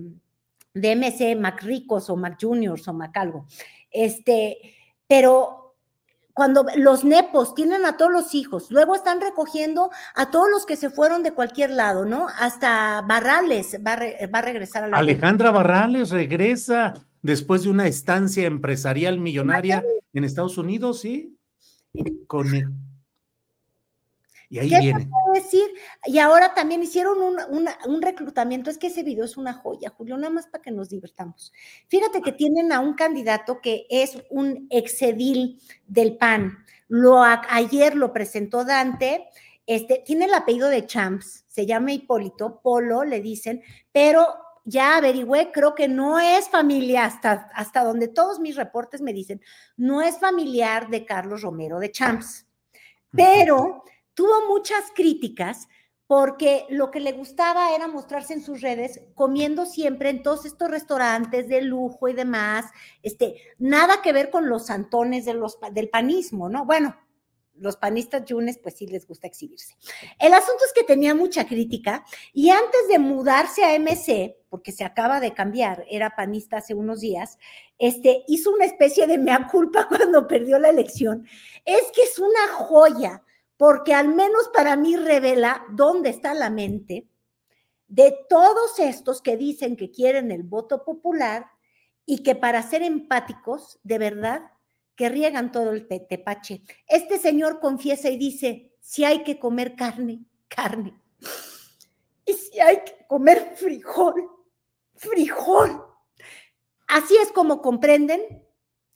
de 0.74 0.96
MC, 0.96 1.38
Mac-ricos 1.40 2.10
o 2.10 2.18
Mac-juniors 2.18 2.86
o 2.90 2.94
Mac-algo. 2.94 3.46
Este, 3.90 4.58
pero 5.08 5.76
cuando 6.34 6.66
los 6.78 7.06
nepos 7.06 7.54
tienen 7.54 7.86
a 7.86 7.96
todos 7.96 8.12
los 8.12 8.34
hijos, 8.34 8.72
luego 8.72 8.96
están 8.96 9.22
recogiendo 9.22 9.92
a 10.16 10.32
todos 10.32 10.50
los 10.50 10.66
que 10.66 10.76
se 10.76 10.90
fueron 10.90 11.22
de 11.22 11.32
cualquier 11.34 11.70
lado, 11.70 12.06
¿no? 12.06 12.28
Hasta 12.40 13.02
Barrales 13.08 13.78
va 13.86 13.94
a, 13.94 13.96
re- 13.98 14.30
va 14.34 14.40
a 14.40 14.42
regresar 14.42 14.84
a 14.84 14.88
la 14.88 14.98
Alejandra 14.98 15.52
Barrales 15.52 16.10
regresa 16.10 16.96
después 17.22 17.64
de 17.64 17.70
una 17.70 17.86
estancia 17.88 18.48
empresarial 18.48 19.20
millonaria 19.20 19.84
en 20.12 20.24
Estados 20.24 20.58
Unidos, 20.58 21.02
¿sí? 21.02 21.38
Y 24.50 24.60
ahí 24.60 24.70
¿Qué 24.70 24.80
viene. 24.82 25.10
decir? 25.34 25.64
Y 26.06 26.20
ahora 26.20 26.54
también 26.54 26.84
hicieron 26.84 27.20
un, 27.22 27.38
una- 27.50 27.78
un 27.88 28.02
reclutamiento. 28.04 28.70
Es 28.70 28.78
que 28.78 28.88
ese 28.88 29.02
video 29.02 29.26
es 29.26 29.36
una 29.36 29.54
joya, 29.54 29.90
Julio, 29.90 30.16
nada 30.18 30.30
más 30.32 30.46
para 30.46 30.62
que 30.62 30.70
nos 30.72 30.90
divertamos. 30.90 31.52
Fíjate 31.88 32.22
que 32.22 32.34
tienen 32.34 32.72
a 32.72 32.80
un 32.80 32.94
candidato 32.94 33.62
que 33.62 33.88
es 33.90 34.16
un 34.30 34.68
exedil 34.70 35.60
del 35.88 36.18
PAN. 36.18 36.58
Lo, 36.88 37.24
ayer 37.24 37.96
lo 37.96 38.14
presentó 38.14 38.64
Dante. 38.64 39.28
Este, 39.66 40.04
tiene 40.06 40.26
el 40.26 40.34
apellido 40.34 40.68
de 40.70 40.86
Champs, 40.86 41.46
se 41.48 41.66
llama 41.66 41.94
Hipólito, 41.94 42.60
Polo, 42.62 43.06
le 43.06 43.22
dicen, 43.22 43.62
pero 43.94 44.28
ya 44.64 44.98
averigüé, 44.98 45.52
creo 45.52 45.76
que 45.76 45.88
no 45.88 46.20
es 46.20 46.50
familia, 46.50 47.06
hasta, 47.06 47.50
hasta 47.54 47.84
donde 47.84 48.08
todos 48.08 48.40
mis 48.40 48.56
reportes 48.56 49.02
me 49.02 49.14
dicen, 49.14 49.42
no 49.76 50.02
es 50.02 50.20
familiar 50.20 50.90
de 50.90 51.06
Carlos 51.06 51.42
Romero 51.42 51.80
de 51.80 51.92
Champs. 51.92 52.46
Pero 53.12 53.84
tuvo 54.14 54.48
muchas 54.48 54.86
críticas 54.96 55.68
porque 56.08 56.66
lo 56.70 56.92
que 56.92 57.00
le 57.00 57.14
gustaba 57.14 57.74
era 57.76 57.88
mostrarse 57.88 58.34
en 58.34 58.44
sus 58.44 58.62
redes 58.62 59.02
comiendo 59.16 59.66
siempre 59.66 60.10
en 60.10 60.22
todos 60.22 60.46
estos 60.46 60.70
restaurantes 60.70 61.48
de 61.48 61.62
lujo 61.62 62.08
y 62.08 62.14
demás, 62.14 62.66
este, 63.02 63.36
nada 63.58 64.02
que 64.02 64.14
ver 64.14 64.30
con 64.30 64.50
los 64.50 64.68
santones 64.68 65.26
de 65.26 65.34
los, 65.34 65.58
del 65.72 65.90
panismo, 65.90 66.50
¿no? 66.50 66.66
Bueno, 66.66 66.96
los 67.56 67.78
panistas 67.78 68.26
yunes 68.26 68.58
pues 68.58 68.76
sí 68.76 68.88
les 68.88 69.08
gusta 69.08 69.28
exhibirse. 69.28 69.76
El 70.20 70.34
asunto 70.34 70.64
es 70.66 70.74
que 70.74 70.84
tenía 70.84 71.14
mucha 71.16 71.46
crítica 71.48 72.04
y 72.34 72.50
antes 72.50 72.88
de 72.90 73.00
mudarse 73.00 73.64
a 73.64 73.78
MC, 73.78 74.38
porque 74.50 74.72
se 74.72 74.84
acaba 74.84 75.20
de 75.20 75.34
cambiar, 75.34 75.86
era 75.90 76.16
panista 76.16 76.58
hace 76.58 76.74
unos 76.74 77.02
días, 77.02 77.38
este, 77.78 78.24
hizo 78.28 78.52
una 78.52 78.66
especie 78.66 79.08
de 79.08 79.18
mea 79.18 79.48
culpa 79.52 79.88
cuando 79.90 80.28
perdió 80.28 80.60
la 80.60 80.70
elección. 80.70 81.28
Es 81.66 81.84
que 81.94 82.04
es 82.04 82.20
una 82.20 82.48
joya 82.54 83.24
porque 83.58 83.94
al 83.94 84.10
menos 84.10 84.50
para 84.54 84.76
mí 84.76 84.98
revela 84.98 85.66
dónde 85.72 86.10
está 86.10 86.34
la 86.34 86.50
mente 86.50 87.08
de 87.88 88.26
todos 88.28 88.80
estos 88.80 89.22
que 89.22 89.38
dicen 89.38 89.76
que 89.76 89.92
quieren 89.92 90.32
el 90.32 90.44
voto 90.44 90.84
popular 90.84 91.48
y 92.06 92.24
que 92.24 92.36
para 92.36 92.64
ser 92.64 92.82
empáticos, 92.82 93.80
de 93.84 93.98
verdad, 94.00 94.52
que 94.96 95.10
riegan 95.10 95.52
todo 95.52 95.72
el 95.72 95.88
te- 95.88 96.00
tepache. 96.02 96.64
Este 96.88 97.18
señor 97.18 97.60
confiesa 97.60 98.10
y 98.10 98.18
dice, 98.18 98.76
si 98.80 99.04
hay 99.04 99.24
que 99.24 99.40
comer 99.40 99.76
carne, 99.76 100.26
carne. 100.48 100.94
Y 102.26 102.34
si 102.34 102.60
hay 102.60 102.78
que 102.86 103.06
comer 103.08 103.54
frijol, 103.56 104.14
frijol. 104.96 105.82
Así 106.88 107.16
es 107.22 107.32
como 107.32 107.62
comprenden 107.62 108.22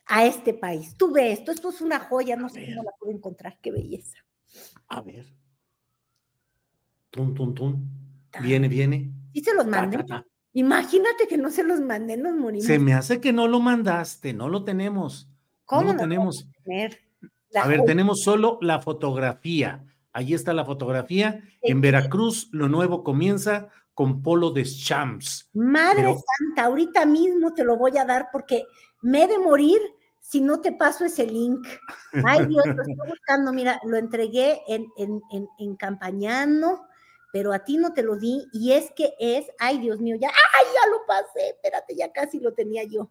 a 0.06 0.26
este 0.26 0.54
país. 0.54 0.96
Tú 0.98 1.12
ve 1.12 1.32
esto, 1.32 1.52
esto 1.52 1.70
es 1.70 1.82
una 1.82 2.00
joya, 2.00 2.36
no 2.36 2.48
sé 2.50 2.66
cómo 2.68 2.84
la 2.84 2.92
puedo 3.00 3.12
encontrar, 3.12 3.58
qué 3.62 3.72
belleza. 3.72 4.18
A 4.88 5.02
ver. 5.02 5.26
Tun, 7.10 7.34
tun, 7.34 7.54
tun. 7.56 7.90
Viene, 8.42 8.68
viene. 8.68 9.12
Sí 9.34 9.42
se 9.44 9.54
los 9.54 9.66
Ta, 9.66 9.72
mandé. 9.72 9.98
ta, 9.98 10.06
ta. 10.06 10.26
Imagínate 10.54 11.28
que 11.28 11.38
no 11.38 11.50
se 11.50 11.64
los 11.64 11.80
mandé, 11.82 12.18
nos 12.18 12.36
morimos. 12.36 12.66
Se 12.66 12.80
me 12.80 12.94
hace 12.94 13.20
que 13.22 13.34
no 13.34 13.48
lo 13.48 13.60
mandaste, 13.60 14.34
no 14.34 14.50
lo 14.50 14.64
tenemos. 14.64 15.30
¿Cómo 15.68 15.94
no 15.94 15.98
tenemos? 15.98 16.48
A 17.56 17.68
ver, 17.68 17.84
tenemos 17.86 18.22
solo 18.24 18.58
la 18.62 18.80
fotografía. 18.82 19.84
Ahí 20.14 20.34
está 20.34 20.54
la 20.54 20.66
fotografía. 20.66 21.42
En 21.62 21.78
Sí. 21.78 21.82
Veracruz, 21.82 22.50
lo 22.52 22.68
nuevo 22.68 23.04
comienza 23.04 23.68
con 23.94 24.22
Polo 24.22 24.52
de 24.52 24.64
Champs. 24.64 25.50
Madre 25.54 25.98
Pero- 26.04 26.16
santa, 26.40 26.66
ahorita 26.66 27.06
mismo 27.06 27.54
te 27.54 27.64
lo 27.64 27.78
voy 27.78 27.98
a 27.98 28.06
dar 28.06 28.30
porque 28.32 28.66
me 29.02 29.24
he 29.24 29.28
de 29.28 29.38
morir 29.40 29.80
si 30.22 30.42
no 30.42 30.60
te 30.62 30.72
paso 30.72 31.06
ese 31.06 31.26
link. 31.26 31.66
Ay, 32.26 32.46
Dios, 32.48 32.66
lo 32.66 32.82
estoy 32.82 32.96
buscando. 33.08 33.54
Mira, 33.54 33.80
lo 33.86 33.98
entregué 33.98 34.62
en, 34.68 34.88
en, 34.98 35.22
en, 35.32 35.48
en 35.60 35.76
Campañano, 35.76 36.86
pero 37.34 37.54
a 37.54 37.60
ti 37.60 37.78
no 37.78 37.94
te 37.94 38.04
lo 38.04 38.16
di. 38.18 38.46
Y 38.54 38.72
es 38.74 38.92
que 38.96 39.14
es, 39.20 39.46
ay, 39.60 39.80
Dios 39.80 40.00
mío, 40.00 40.16
ya, 40.20 40.30
ay, 40.30 40.66
ya 40.74 40.90
lo 40.92 41.06
pasé. 41.08 41.50
Espérate, 41.50 41.96
ya 41.96 42.12
casi 42.12 42.40
lo 42.40 42.54
tenía 42.54 42.84
yo. 42.84 43.10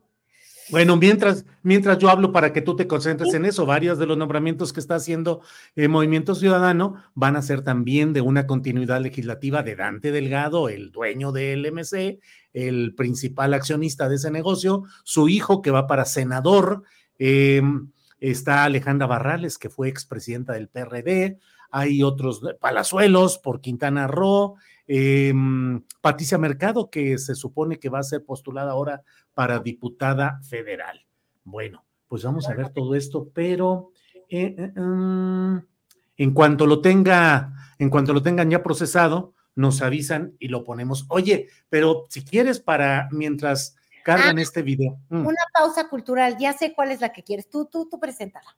Bueno, 0.71 0.97
mientras, 0.97 1.45
mientras 1.63 1.99
yo 1.99 2.11
hablo 2.11 2.33
para 2.33 2.53
que 2.53 2.61
tú 2.61 2.75
te 2.75 2.89
concentres 2.89 3.33
en 3.35 3.45
eso, 3.45 3.67
varios 3.67 3.99
de 3.99 4.07
los 4.07 4.19
nombramientos 4.19 4.73
que 4.73 4.81
está 4.81 4.97
haciendo 4.97 5.43
el 5.77 5.89
Movimiento 5.89 6.35
Ciudadano 6.35 6.97
van 7.15 7.37
a 7.37 7.43
ser 7.43 7.63
también 7.63 8.13
de 8.13 8.21
una 8.21 8.47
continuidad 8.47 9.01
legislativa 9.01 9.63
de 9.63 9.77
Dante 9.77 10.11
Delgado, 10.11 10.69
el 10.69 10.91
dueño 10.91 11.31
del 11.31 11.71
MC, 11.73 12.19
el 12.53 12.95
principal 12.97 13.55
accionista 13.55 14.09
de 14.09 14.17
ese 14.17 14.31
negocio, 14.31 14.85
su 15.05 15.29
hijo 15.29 15.63
que 15.63 15.71
va 15.71 15.87
para 15.87 16.05
senador, 16.05 16.83
eh, 17.19 17.63
está 18.19 18.65
Alejandra 18.65 19.07
Barrales, 19.07 19.59
que 19.59 19.71
fue 19.71 19.89
expresidenta 19.89 20.55
del 20.55 20.69
PRD, 20.69 21.39
hay 21.71 22.03
otros, 22.03 22.41
Palazuelos 22.61 23.39
por 23.39 23.61
Quintana 23.61 24.07
Roo, 24.07 24.57
eh, 24.88 25.33
Patricia 26.01 26.38
Mercado, 26.38 26.90
que 26.90 27.18
se 27.18 27.35
supone 27.35 27.79
que 27.79 27.88
va 27.88 27.99
a 28.01 28.05
ser 28.05 28.25
postulada 28.25 28.72
ahora 28.72 29.03
para 29.35 29.59
diputada 29.61 30.40
federal. 30.49 31.05
Bueno, 31.44 31.85
pues 32.09 32.22
vamos 32.22 32.49
a 32.49 32.55
ver 32.55 32.70
todo 32.70 32.94
esto, 32.94 33.29
pero 33.35 33.90
eh, 34.29 34.55
eh, 34.59 34.81
mm, 34.81 35.59
en 36.18 36.35
cuanto 36.35 36.66
lo 36.66 36.81
tenga, 36.81 37.53
en 37.79 37.90
cuanto 37.90 38.12
lo 38.12 38.22
tengan 38.22 38.51
ya 38.51 38.62
procesado, 38.62 39.35
nos 39.55 39.83
avisan 39.83 40.35
y 40.38 40.49
lo 40.49 40.64
ponemos. 40.64 41.07
Oye, 41.09 41.49
pero 41.68 42.07
si 42.11 42.25
quieres 42.25 42.61
para 42.61 43.09
mientras 43.11 43.77
cargan 44.05 44.38
Ah, 44.38 44.42
este 44.42 44.62
video. 44.62 44.99
mm, 45.09 45.27
Una 45.27 45.44
pausa 45.53 45.88
cultural, 45.88 46.37
ya 46.38 46.53
sé 46.53 46.75
cuál 46.75 46.92
es 46.92 47.01
la 47.01 47.12
que 47.12 47.22
quieres. 47.25 47.49
Tú, 47.49 47.66
tú, 47.66 47.88
tú 47.88 47.99
preséntala. 47.99 48.57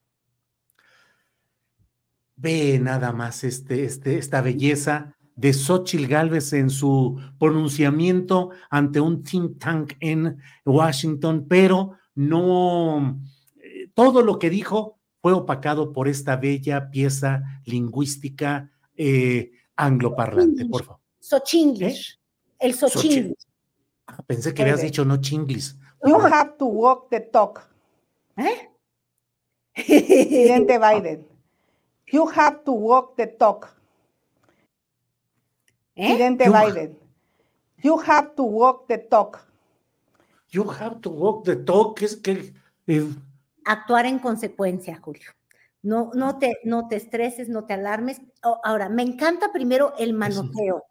Ve 2.37 2.79
nada 2.81 3.13
más 3.13 3.43
este, 3.45 3.85
este, 3.85 4.19
esta 4.19 4.41
belleza 4.43 5.17
de 5.39 5.53
Xochitl 5.53 6.09
Gálvez 6.09 6.53
en 6.53 6.69
su 6.69 7.17
pronunciamiento 7.39 8.51
ante 8.71 9.01
un 9.01 9.23
think 9.23 9.61
tank 9.61 9.93
en 10.01 10.37
Washington, 10.65 11.47
pero 11.49 11.93
no, 12.17 13.21
eh, 13.57 13.89
todo 13.95 14.23
lo 14.23 14.41
que 14.41 14.51
dijo 14.51 14.99
fue 15.23 15.33
opacado 15.33 15.93
por 15.93 16.09
esta 16.09 16.37
bella 16.37 16.91
pieza 16.91 17.45
lingüística 17.65 18.69
eh, 18.97 19.53
angloparlante, 19.77 20.67
por 20.67 20.85
favor. 20.85 21.01
Sochinglish. 21.21 22.19
El 22.59 22.75
Sochinglish. 22.75 23.37
Ah, 24.09 24.23
Pensé 24.27 24.53
que 24.53 24.63
habías 24.63 24.83
dicho 24.83 25.05
no 25.05 25.19
chinglis. 25.19 25.79
You 26.05 26.19
have 26.19 26.57
to 26.59 26.67
walk 26.67 27.11
the 27.11 27.21
talk, 27.21 27.61
¿Eh? 28.37 28.71
presidente 29.73 30.79
Biden. 30.79 31.25
You 32.11 32.29
have 32.29 32.65
to 32.65 32.73
walk 32.73 33.15
the 33.17 33.29
talk, 33.29 33.78
¿Eh? 35.99 36.07
presidente 36.07 36.45
You- 36.45 36.53
Biden. 36.53 36.99
You 37.83 38.01
have 38.07 38.31
to 38.37 38.45
walk 38.45 38.87
the 38.87 38.99
talk. 38.99 39.45
You 40.51 40.65
have 40.71 41.01
to 41.01 41.11
walk 41.11 41.45
the 41.45 41.57
talk, 41.57 42.01
es 42.03 42.17
que 42.17 42.55
eh, 42.87 43.09
actuar 43.65 44.07
en 44.07 44.19
consecuencia, 44.19 44.99
Julio. 45.01 45.31
No, 45.83 46.11
no, 46.15 46.39
te, 46.39 46.59
no 46.65 46.89
te 46.89 46.97
estreses, 46.97 47.49
no 47.49 47.65
te 47.65 47.75
alarmes. 47.75 48.21
Ahora, 48.43 48.89
me 48.89 49.03
encanta 49.03 49.53
primero 49.53 49.95
el 49.99 50.13
manoteo. 50.13 50.85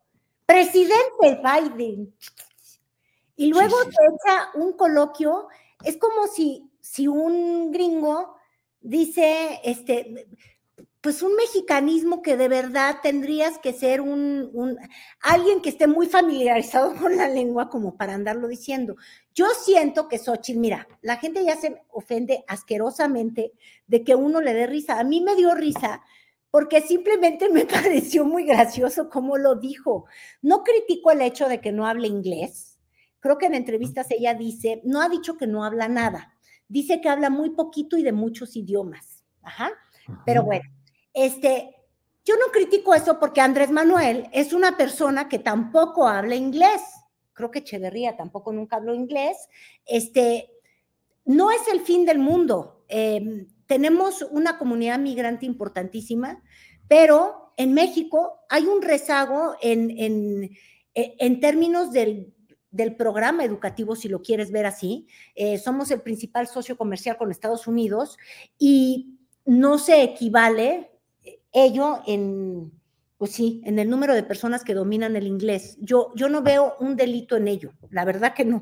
Presidente 0.46 1.42
Biden. 1.44 2.14
Y 3.36 3.48
luego 3.48 3.76
sí. 3.84 3.90
te 3.90 4.06
echa 4.16 4.50
un 4.56 4.74
coloquio. 4.74 5.48
Es 5.84 5.98
como 5.98 6.28
si, 6.28 6.70
si 6.80 7.08
un 7.08 7.72
gringo 7.72 8.36
dice, 8.80 9.60
este, 9.64 10.28
pues 11.08 11.22
un 11.22 11.36
mexicanismo 11.36 12.22
que 12.22 12.36
de 12.36 12.50
verdad 12.50 12.98
tendrías 13.02 13.60
que 13.60 13.72
ser 13.72 14.02
un, 14.02 14.50
un- 14.52 14.78
alguien 15.22 15.62
que 15.62 15.70
esté 15.70 15.88
muy 15.88 16.08
familiarizado 16.08 16.94
con 17.02 17.16
la 17.16 17.30
lengua 17.30 17.70
como 17.70 17.96
para 17.96 18.14
andarlo 18.14 18.50
diciendo. 18.50 18.98
Yo 19.34 19.46
siento 19.64 20.10
que 20.10 20.20
Xochitl, 20.20 20.60
mira, 20.60 20.86
la 21.02 21.16
gente 21.16 21.46
ya 21.46 21.56
se 21.56 21.82
ofende 21.92 22.44
asquerosamente 22.46 23.54
de 23.88 24.04
que 24.04 24.16
uno 24.16 24.42
le 24.42 24.54
dé 24.54 24.68
risa. 24.68 25.00
A 25.00 25.06
mí 25.06 25.22
me 25.22 25.38
dio 25.38 25.56
risa 25.56 26.02
porque 26.52 26.82
simplemente 26.82 27.48
me 27.54 27.64
pareció 27.64 28.26
muy 28.26 28.44
gracioso 28.44 29.08
cómo 29.10 29.38
lo 29.38 29.56
dijo. 29.56 30.08
No 30.42 30.62
critico 30.62 31.12
el 31.12 31.22
hecho 31.22 31.48
de 31.48 31.62
que 31.62 31.72
no 31.72 31.88
hable 31.88 32.10
inglés. 32.10 32.80
Creo 33.22 33.38
que 33.38 33.46
en 33.46 33.54
entrevistas 33.54 34.12
ella 34.12 34.34
dice, 34.34 34.82
no 34.84 35.02
ha 35.02 35.08
dicho 35.08 35.38
que 35.38 35.48
no 35.48 35.64
habla 35.64 35.88
nada. 35.88 36.38
Dice 36.68 37.00
que 37.00 37.08
habla 37.08 37.30
muy 37.30 37.52
poquito 37.52 37.96
y 37.96 38.04
de 38.04 38.12
muchos 38.12 38.58
idiomas. 38.58 39.24
Ajá. 39.42 39.72
Pero 40.26 40.44
bueno, 40.44 40.70
este, 41.18 41.76
yo 42.24 42.36
no 42.36 42.52
critico 42.52 42.94
eso 42.94 43.20
porque 43.20 43.42
Andrés 43.42 43.72
Manuel 43.72 44.30
es 44.32 44.54
una 44.54 44.78
persona 44.78 45.28
que 45.28 45.40
tampoco 45.40 46.08
habla 46.08 46.36
inglés. 46.36 46.82
Creo 47.34 47.50
que 47.50 47.60
Echeverría 47.60 48.16
tampoco 48.16 48.54
nunca 48.54 48.76
habló 48.76 48.94
inglés. 48.94 49.36
Este, 49.86 50.52
no 51.26 51.50
es 51.50 51.68
el 51.74 51.82
fin 51.82 52.06
del 52.06 52.20
mundo. 52.20 52.84
Eh, 52.88 53.48
tenemos 53.66 54.22
una 54.30 54.60
comunidad 54.60 55.00
migrante 55.00 55.48
importantísima, 55.48 56.44
pero 56.88 57.54
en 57.58 57.74
México 57.74 58.42
hay 58.48 58.66
un 58.66 58.84
rezago 58.84 59.56
en, 59.60 59.90
en, 59.98 60.44
eh, 60.94 61.16
en 61.18 61.40
términos 61.40 61.92
del, 61.92 62.32
del 62.70 62.96
programa 62.96 63.44
educativo, 63.44 63.96
si 63.96 64.08
lo 64.08 64.22
quieres 64.22 64.52
ver 64.52 64.68
así. 64.68 65.08
Eh, 65.34 65.58
somos 65.58 65.90
el 65.90 66.02
principal 66.02 66.48
socio 66.48 66.78
comercial 66.78 67.18
con 67.18 67.32
Estados 67.32 67.66
Unidos 67.66 68.18
y 68.60 69.18
no 69.46 69.80
se 69.80 70.04
equivale 70.04 70.92
ello 71.52 72.02
en, 72.06 72.72
pues 73.18 73.32
sí, 73.32 73.62
en 73.66 73.80
el 73.80 73.90
número 73.90 74.14
de 74.14 74.24
personas 74.24 74.64
que 74.64 74.74
dominan 74.74 75.16
el 75.16 75.26
inglés. 75.26 75.78
Yo, 75.80 76.12
yo 76.16 76.30
no 76.30 76.42
veo 76.42 76.76
un 76.80 76.96
delito 76.96 77.36
en 77.36 77.48
ello, 77.48 77.74
la 77.90 78.06
verdad 78.06 78.34
que 78.34 78.46
no. 78.46 78.62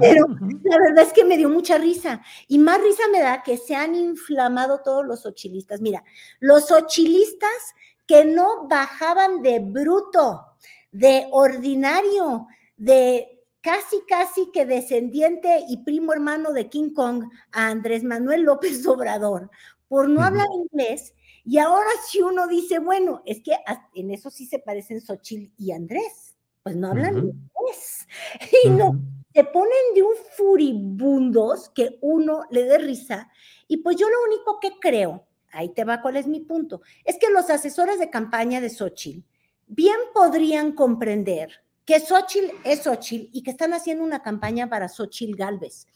Pero 0.00 0.26
la 0.28 0.78
verdad 0.78 1.04
es 1.04 1.12
que 1.12 1.24
me 1.24 1.36
dio 1.36 1.48
mucha 1.48 1.78
risa. 1.78 2.22
Y 2.46 2.58
más 2.58 2.80
risa 2.80 3.02
me 3.10 3.20
da 3.20 3.42
que 3.42 3.56
se 3.56 3.74
han 3.74 3.94
inflamado 3.94 4.80
todos 4.84 5.04
los 5.04 5.26
ochilistas. 5.26 5.80
Mira, 5.80 6.04
los 6.38 6.70
ochilistas 6.70 7.74
que 8.06 8.24
no 8.24 8.68
bajaban 8.68 9.42
de 9.42 9.58
bruto, 9.58 10.46
de 10.92 11.26
ordinario, 11.32 12.46
de 12.76 13.42
casi, 13.60 14.00
casi 14.08 14.50
que 14.52 14.64
descendiente 14.64 15.64
y 15.68 15.78
primo 15.84 16.12
hermano 16.12 16.52
de 16.52 16.68
King 16.68 16.94
Kong 16.94 17.24
a 17.52 17.66
Andrés 17.66 18.04
Manuel 18.04 18.42
López 18.42 18.86
Obrador 18.86 19.50
por 19.88 20.08
no 20.08 20.22
hablar 20.22 20.46
inglés. 20.54 21.14
Y 21.50 21.56
ahora 21.56 21.88
si 22.06 22.20
uno 22.20 22.46
dice, 22.46 22.78
bueno, 22.78 23.22
es 23.24 23.40
que 23.42 23.52
en 23.94 24.10
eso 24.10 24.28
sí 24.28 24.44
se 24.44 24.58
parecen 24.58 25.00
Xochitl 25.00 25.50
y 25.56 25.72
Andrés, 25.72 26.36
pues 26.62 26.76
no 26.76 26.88
hablan 26.88 27.16
Ujú. 27.16 27.28
inglés. 27.28 28.06
Y 28.66 28.68
no, 28.68 29.00
se 29.32 29.44
ponen 29.44 29.94
de 29.94 30.02
un 30.02 30.14
furibundos 30.36 31.70
que 31.70 31.96
uno 32.02 32.42
le 32.50 32.64
dé 32.64 32.76
risa. 32.76 33.30
Y 33.66 33.78
pues 33.78 33.96
yo 33.96 34.10
lo 34.10 34.16
único 34.26 34.60
que 34.60 34.72
creo, 34.78 35.26
ahí 35.50 35.70
te 35.70 35.84
va 35.84 36.02
cuál 36.02 36.18
es 36.18 36.26
mi 36.26 36.40
punto, 36.40 36.82
es 37.02 37.16
que 37.18 37.30
los 37.30 37.48
asesores 37.48 37.98
de 37.98 38.10
campaña 38.10 38.60
de 38.60 38.68
Xochitl 38.68 39.24
bien 39.68 39.96
podrían 40.12 40.72
comprender 40.72 41.64
que 41.86 41.98
Xochitl 41.98 42.54
es 42.64 42.82
Xochitl 42.82 43.30
y 43.32 43.42
que 43.42 43.52
están 43.52 43.72
haciendo 43.72 44.04
una 44.04 44.20
campaña 44.22 44.68
para 44.68 44.90
Xochitl 44.90 45.34
Galvez. 45.34 45.86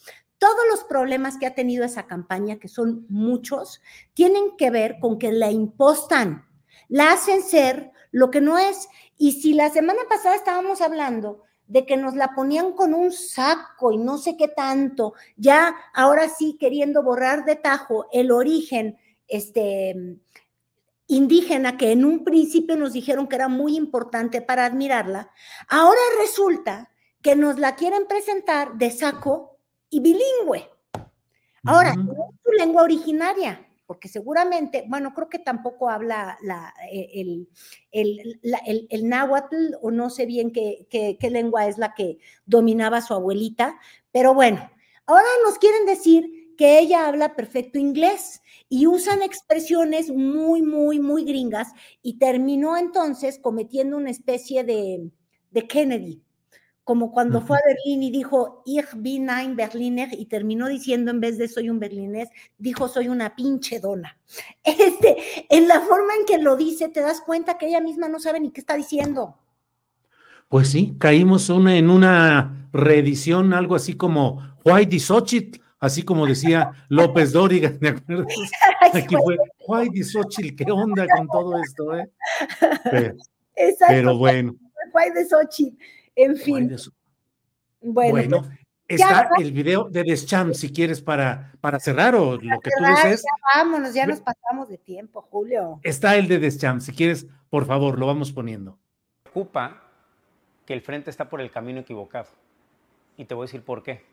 Todos 0.43 0.65
los 0.73 0.83
problemas 0.83 1.39
que 1.39 1.47
ha 1.47 1.55
tenido 1.55 1.85
esa 1.85 2.09
campaña, 2.09 2.59
que 2.59 2.67
son 2.67 3.07
muchos, 3.09 3.81
tienen 4.13 4.57
que 4.59 4.71
ver 4.71 4.97
con 4.99 5.17
que 5.17 5.31
la 5.31 5.53
impostan, 5.53 6.49
la 6.89 7.13
hacen 7.13 7.43
ser 7.43 7.93
lo 8.11 8.33
que 8.33 8.41
no 8.41 8.59
es. 8.59 8.89
Y 9.17 9.41
si 9.41 9.55
la 9.55 9.71
semana 9.71 10.01
pasada 10.09 10.35
estábamos 10.35 10.81
hablando 10.81 11.45
de 11.69 11.87
que 11.87 11.97
nos 11.97 12.17
la 12.17 12.35
ponían 12.35 12.73
con 12.73 12.93
un 12.93 13.13
saco 13.13 13.93
y 13.93 13.99
no 13.99 14.19
sé 14.19 14.37
qué 14.37 14.49
tanto, 14.49 15.15
ya 15.37 15.77
ahora 15.95 16.29
sí 16.29 16.57
queriendo 16.59 17.05
borrar 17.05 17.45
de 17.45 17.55
tajo 17.55 18.09
el 18.11 18.33
origen 18.33 18.99
este, 19.29 20.19
indígena 21.07 21.77
que 21.77 21.93
en 21.93 22.05
un 22.05 22.25
principio 22.25 22.77
nos 22.77 22.93
dijeron 22.95 23.29
que 23.29 23.37
era 23.37 23.47
muy 23.47 23.77
importante 23.77 24.43
para 24.43 24.67
admirarla, 24.67 25.31
ahora 25.69 26.01
resulta 26.19 26.91
que 27.23 27.37
nos 27.37 27.61
la 27.61 27.77
quieren 27.77 28.09
presentar 28.09 28.75
de 28.75 28.91
saco 28.91 29.52
y 29.93 30.01
bilingüe. 30.01 30.69
Ahora, 31.65 31.95
no 31.95 32.13
es 32.13 32.41
su 32.43 32.53
lengua 32.59 32.83
originaria, 32.83 33.65
porque 33.87 34.09
seguramente, 34.09 34.85
bueno, 34.89 35.13
creo 35.15 35.29
que 35.29 35.39
tampoco 35.39 35.91
habla 35.91 36.39
la, 36.43 36.75
eh, 36.91 37.11
el, 37.15 37.49
el, 37.93 38.41
el, 38.67 38.87
el, 38.91 39.09
náhuatl 39.09 39.75
o 39.81 39.91
no 39.91 40.11
sé 40.11 40.25
bien 40.27 40.51
qué, 40.51 40.89
qué, 40.91 41.19
qué 41.21 41.31
lengua 41.31 41.69
es 41.69 41.79
la 41.79 41.95
que 41.95 42.19
dominaba 42.47 43.03
su 43.03 43.13
abuelita, 43.15 43.79
pero 44.11 44.35
bueno, 44.35 44.69
ahora 45.07 45.27
nos 45.45 45.59
quieren 45.59 45.85
decir 45.85 46.55
que 46.57 46.79
ella 46.79 47.07
habla 47.07 47.37
perfecto 47.37 47.79
inglés 47.79 48.41
y 48.69 48.87
usan 48.87 49.23
expresiones 49.23 50.11
muy, 50.11 50.63
muy, 50.63 51.01
muy 51.01 51.25
gringas 51.25 51.69
y 52.01 52.19
terminó 52.19 52.79
entonces 52.79 53.39
cometiendo 53.39 53.99
una 53.99 54.11
especie 54.11 54.65
de, 54.65 55.11
de 55.51 55.69
Kennedy, 55.69 56.23
como 56.85 57.13
cuando 57.13 57.41
fue 57.41 57.59
a 57.59 57.61
Berlín 57.65 58.03
y 58.03 58.11
dijo, 58.11 58.63
Ich 58.67 58.89
bin 58.97 59.31
ein 59.31 59.55
Berliner, 59.55 60.09
y 60.13 60.27
terminó 60.27 60.69
diciendo 60.69 61.11
en 61.11 61.21
vez 61.21 61.39
de 61.39 61.47
soy 61.49 61.71
un 61.71 61.79
berlinés, 61.79 62.29
dijo 62.59 62.89
soy 62.89 63.09
una 63.09 63.37
pinche 63.37 63.81
dona. 63.81 64.19
Este, 64.65 65.17
en 65.51 65.69
la 65.69 65.81
forma 65.81 66.15
en 66.19 66.27
que 66.27 66.39
lo 66.39 66.57
dice, 66.57 66.89
te 66.89 67.01
das 67.01 67.21
cuenta 67.21 67.59
que 67.59 67.69
ella 67.69 67.81
misma 67.81 68.09
no 68.09 68.19
sabe 68.19 68.41
ni 68.41 68.51
qué 68.51 68.61
está 68.61 68.77
diciendo. 68.77 69.37
Pues 70.49 70.69
sí, 70.69 70.95
caímos 70.99 71.49
una, 71.49 71.77
en 71.77 71.89
una 71.89 72.69
reedición, 72.73 73.53
algo 73.55 73.75
así 73.75 73.95
como 73.95 74.43
White 74.65 74.99
Xochitl, 74.99 75.61
así 75.79 76.03
como 76.03 76.27
decía 76.27 76.73
López 76.89 77.33
Dóriga, 77.33 77.71
¿de 77.81 77.89
acuerdo? 77.89 78.27
Aquí 78.93 79.17
fue 79.23 79.37
White 79.67 80.05
Xochitl, 80.05 80.57
¿qué 80.57 80.71
onda 80.71 81.07
con 81.17 81.29
todo 81.29 81.59
esto? 81.63 81.97
Eh? 81.97 82.11
Pero, 82.85 83.15
Exacto. 83.55 83.87
pero 83.95 84.19
bueno. 84.19 84.57
Xochitl. 85.29 85.77
En 86.17 86.37
fin. 86.37 86.77
Bueno, 87.81 88.11
bueno 88.11 88.41
pues, 88.43 88.59
está 88.89 89.31
ya, 89.37 89.45
el 89.45 89.53
video 89.53 89.89
de 89.89 90.03
Deschamps, 90.05 90.59
si 90.59 90.73
quieres, 90.73 91.01
para, 91.01 91.53
para 91.61 91.81
cerrar 91.81 92.15
o 92.15 92.33
lo 92.37 92.61
que 92.61 92.71
tú 92.77 92.85
desees. 92.85 93.23
Ya 93.23 93.61
vámonos, 93.61 93.95
ya 93.95 94.07
nos 94.07 94.21
pasamos 94.21 94.69
de 94.69 94.79
tiempo, 94.79 95.23
Julio. 95.23 95.81
Está 95.83 96.17
el 96.17 96.29
de 96.29 96.39
Deschamps, 96.39 96.85
si 96.85 96.93
quieres, 96.93 97.27
por 97.51 97.67
favor, 97.67 97.99
lo 97.99 98.07
vamos 98.07 98.33
poniendo. 98.33 98.79
Preocupa 99.23 99.83
que 100.67 100.75
el 100.75 100.81
frente 100.81 101.11
está 101.11 101.29
por 101.29 101.41
el 101.41 101.51
camino 101.51 101.81
equivocado. 101.81 102.29
Y 103.17 103.25
te 103.25 103.35
voy 103.35 103.45
a 103.45 103.47
decir 103.47 103.63
por 103.63 103.83
qué. 103.83 104.05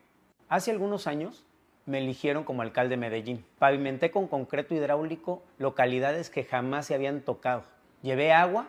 Hace 0.48 0.70
algunos 0.70 1.06
años 1.06 1.44
me 1.86 1.98
eligieron 1.98 2.44
como 2.44 2.62
alcalde 2.62 2.90
de 2.90 2.96
Medellín. 2.96 3.44
Pavimenté 3.58 4.10
con 4.10 4.28
concreto 4.28 4.74
hidráulico 4.74 5.42
localidades 5.58 6.30
que 6.30 6.44
jamás 6.44 6.86
se 6.86 6.94
habían 6.94 7.20
tocado. 7.20 7.64
Llevé 8.02 8.32
agua 8.32 8.68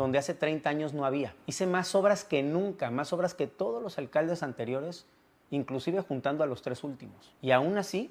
donde 0.00 0.18
hace 0.18 0.32
30 0.32 0.70
años 0.70 0.94
no 0.94 1.04
había. 1.04 1.34
Hice 1.44 1.66
más 1.66 1.94
obras 1.94 2.24
que 2.24 2.42
nunca, 2.42 2.90
más 2.90 3.12
obras 3.12 3.34
que 3.34 3.46
todos 3.46 3.82
los 3.82 3.98
alcaldes 3.98 4.42
anteriores, 4.42 5.04
inclusive 5.50 6.00
juntando 6.00 6.42
a 6.42 6.46
los 6.46 6.62
tres 6.62 6.84
últimos. 6.84 7.34
Y 7.42 7.50
aún 7.50 7.76
así, 7.76 8.10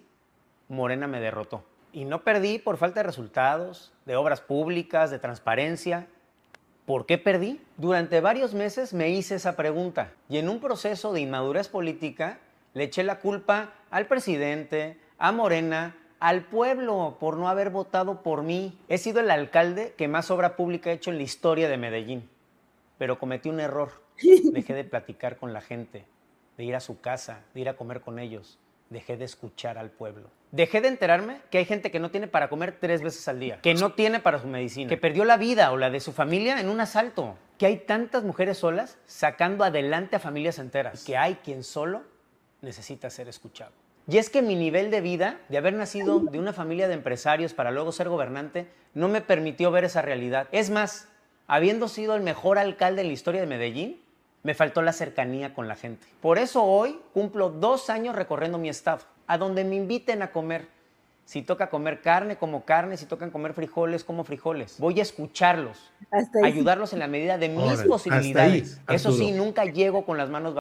Morena 0.68 1.08
me 1.08 1.20
derrotó. 1.20 1.64
Y 1.92 2.06
no 2.06 2.24
perdí 2.24 2.60
por 2.60 2.78
falta 2.78 3.00
de 3.00 3.08
resultados, 3.08 3.92
de 4.06 4.16
obras 4.16 4.40
públicas, 4.40 5.10
de 5.10 5.18
transparencia. 5.18 6.06
¿Por 6.86 7.08
qué 7.08 7.18
perdí? 7.18 7.60
Durante 7.78 8.22
varios 8.22 8.54
meses 8.54 8.94
me 8.94 9.10
hice 9.10 9.34
esa 9.34 9.56
pregunta 9.56 10.14
y 10.30 10.38
en 10.38 10.48
un 10.48 10.60
proceso 10.60 11.12
de 11.12 11.22
inmadurez 11.22 11.70
política 11.70 12.38
le 12.76 12.84
eché 12.84 13.02
la 13.02 13.20
culpa 13.20 13.74
al 13.90 14.06
presidente, 14.06 15.00
a 15.18 15.32
Morena, 15.32 15.98
al 16.20 16.44
pueblo 16.44 17.18
por 17.20 17.38
no 17.38 17.50
haber 17.50 17.70
votado 17.70 18.22
por 18.22 18.44
mí. 18.44 18.78
He 18.88 18.98
sido 18.98 19.20
el 19.20 19.32
alcalde 19.32 19.94
que 19.98 20.08
más 20.08 20.32
obra 20.32 20.56
pública 20.56 20.90
ha 20.90 20.94
hecho 20.94 21.12
en 21.12 21.18
la 21.18 21.24
historia 21.24 21.70
de 21.70 21.78
Medellín, 21.78 22.30
pero 22.98 23.20
cometí 23.20 23.50
un 23.50 23.60
error. 23.60 23.92
Dejé 24.22 24.74
de 24.74 24.84
platicar 24.84 25.38
con 25.38 25.54
la 25.54 25.62
gente, 25.62 26.06
de 26.58 26.64
ir 26.64 26.76
a 26.76 26.80
su 26.80 27.00
casa, 27.00 27.42
de 27.54 27.62
ir 27.62 27.70
a 27.70 27.76
comer 27.76 28.02
con 28.02 28.20
ellos. 28.20 28.60
Dejé 28.90 29.18
de 29.18 29.26
escuchar 29.26 29.78
al 29.78 29.92
pueblo. 29.92 30.30
Dejé 30.52 30.82
de 30.82 30.88
enterarme 30.88 31.42
que 31.52 31.60
hay 31.60 31.66
gente 31.66 31.92
que 31.92 32.00
no 32.00 32.10
tiene 32.10 32.28
para 32.28 32.50
comer 32.50 32.78
tres 32.80 33.04
veces 33.04 33.28
al 33.28 33.40
día, 33.40 33.62
que 33.62 33.76
no 33.76 33.94
tiene 33.94 34.20
para 34.20 34.40
su 34.40 34.48
medicina, 34.48 34.90
que 34.90 34.98
perdió 34.98 35.24
la 35.24 35.38
vida 35.38 35.72
o 35.72 35.78
la 35.78 35.92
de 35.92 36.00
su 36.00 36.12
familia 36.12 36.60
en 36.60 36.70
un 36.70 36.82
asalto, 36.82 37.38
que 37.60 37.68
hay 37.68 37.78
tantas 37.78 38.24
mujeres 38.24 38.58
solas 38.58 38.98
sacando 39.06 39.64
adelante 39.64 40.16
a 40.16 40.20
familias 40.20 40.58
enteras, 40.58 41.04
que 41.04 41.18
hay 41.18 41.36
quien 41.36 41.64
solo 41.64 42.02
necesita 42.62 43.12
ser 43.12 43.28
escuchado. 43.30 43.74
Y 44.10 44.18
es 44.18 44.32
que 44.32 44.42
mi 44.42 44.56
nivel 44.56 44.90
de 44.90 45.02
vida, 45.02 45.40
de 45.50 45.60
haber 45.60 45.74
nacido 45.74 46.20
de 46.20 46.40
una 46.40 46.52
familia 46.52 46.88
de 46.88 46.96
empresarios 46.96 47.54
para 47.54 47.70
luego 47.70 47.92
ser 47.92 48.10
gobernante, 48.10 48.68
no 48.96 49.08
me 49.08 49.22
permitió 49.22 49.70
ver 49.70 49.84
esa 49.84 50.02
realidad. 50.02 50.48
Es 50.52 50.72
más, 50.72 51.08
habiendo 51.46 51.88
sido 51.88 52.16
el 52.16 52.24
mejor 52.24 52.58
alcalde 52.58 53.02
en 53.02 53.08
la 53.08 53.14
historia 53.14 53.40
de 53.40 53.46
Medellín, 53.46 54.02
me 54.42 54.56
faltó 54.56 54.82
la 54.82 54.94
cercanía 54.94 55.54
con 55.54 55.68
la 55.68 55.76
gente. 55.76 56.08
Por 56.22 56.40
eso 56.40 56.64
hoy 56.64 57.00
cumplo 57.14 57.52
dos 57.52 57.92
años 57.92 58.16
recorriendo 58.16 58.58
mi 58.58 58.70
estado, 58.70 59.02
a 59.28 59.38
donde 59.38 59.64
me 59.64 59.76
inviten 59.76 60.24
a 60.24 60.32
comer. 60.32 60.66
Si 61.26 61.44
toca 61.44 61.70
comer 61.70 62.02
carne, 62.02 62.36
como 62.36 62.66
carne, 62.66 62.98
si 62.98 63.06
tocan 63.06 63.30
comer 63.30 63.54
frijoles, 63.54 64.04
como 64.04 64.24
frijoles. 64.24 64.80
Voy 64.80 65.00
a 65.00 65.04
escucharlos, 65.04 65.92
ayudarlos 66.44 66.94
en 66.94 67.00
la 67.00 67.08
medida 67.08 67.38
de 67.38 67.50
mis 67.50 67.84
posibilidades. 67.84 68.82
eso 68.88 69.12
sí, 69.12 69.34
nunca 69.34 69.66
llego 69.66 70.04
con 70.04 70.18
las 70.18 70.32
manos 70.32 70.58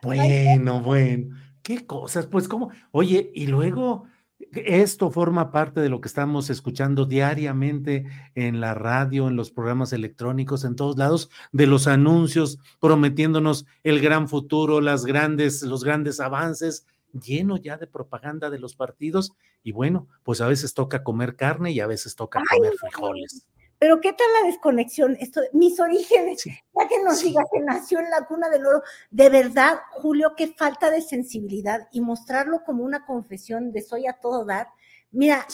Bueno, 0.00 0.80
bueno. 0.80 1.45
Qué 1.66 1.84
cosas, 1.84 2.28
pues 2.28 2.46
como, 2.46 2.70
oye, 2.92 3.32
y 3.34 3.48
luego 3.48 4.04
esto 4.52 5.10
forma 5.10 5.50
parte 5.50 5.80
de 5.80 5.88
lo 5.88 6.00
que 6.00 6.06
estamos 6.06 6.48
escuchando 6.48 7.06
diariamente 7.06 8.06
en 8.36 8.60
la 8.60 8.72
radio, 8.72 9.26
en 9.26 9.34
los 9.34 9.50
programas 9.50 9.92
electrónicos, 9.92 10.62
en 10.62 10.76
todos 10.76 10.96
lados, 10.96 11.28
de 11.50 11.66
los 11.66 11.88
anuncios 11.88 12.60
prometiéndonos 12.78 13.66
el 13.82 14.00
gran 14.00 14.28
futuro, 14.28 14.80
las 14.80 15.06
grandes, 15.06 15.62
los 15.62 15.82
grandes 15.82 16.20
avances, 16.20 16.86
lleno 17.12 17.56
ya 17.56 17.76
de 17.78 17.88
propaganda 17.88 18.48
de 18.48 18.60
los 18.60 18.76
partidos. 18.76 19.32
Y 19.64 19.72
bueno, 19.72 20.06
pues 20.22 20.40
a 20.40 20.46
veces 20.46 20.72
toca 20.72 21.02
comer 21.02 21.34
carne 21.34 21.72
y 21.72 21.80
a 21.80 21.88
veces 21.88 22.14
toca 22.14 22.40
comer 22.48 22.74
frijoles. 22.78 23.48
Pero 23.78 24.00
¿qué 24.00 24.12
tal 24.12 24.26
la 24.40 24.46
desconexión? 24.46 25.16
Esto, 25.20 25.40
mis 25.52 25.78
orígenes, 25.80 26.44
ya 26.44 26.88
que 26.88 27.02
nos 27.04 27.22
diga 27.22 27.44
que 27.52 27.60
nació 27.60 28.00
en 28.00 28.10
la 28.10 28.26
cuna 28.26 28.48
del 28.48 28.66
oro, 28.66 28.82
de 29.10 29.28
verdad, 29.28 29.78
Julio, 29.92 30.34
qué 30.36 30.48
falta 30.48 30.90
de 30.90 31.02
sensibilidad 31.02 31.88
y 31.92 32.00
mostrarlo 32.00 32.64
como 32.64 32.84
una 32.84 33.04
confesión 33.04 33.72
de 33.72 33.82
soy 33.82 34.06
a 34.06 34.14
todo 34.14 34.44
dar. 34.44 34.68
Mira, 35.10 35.46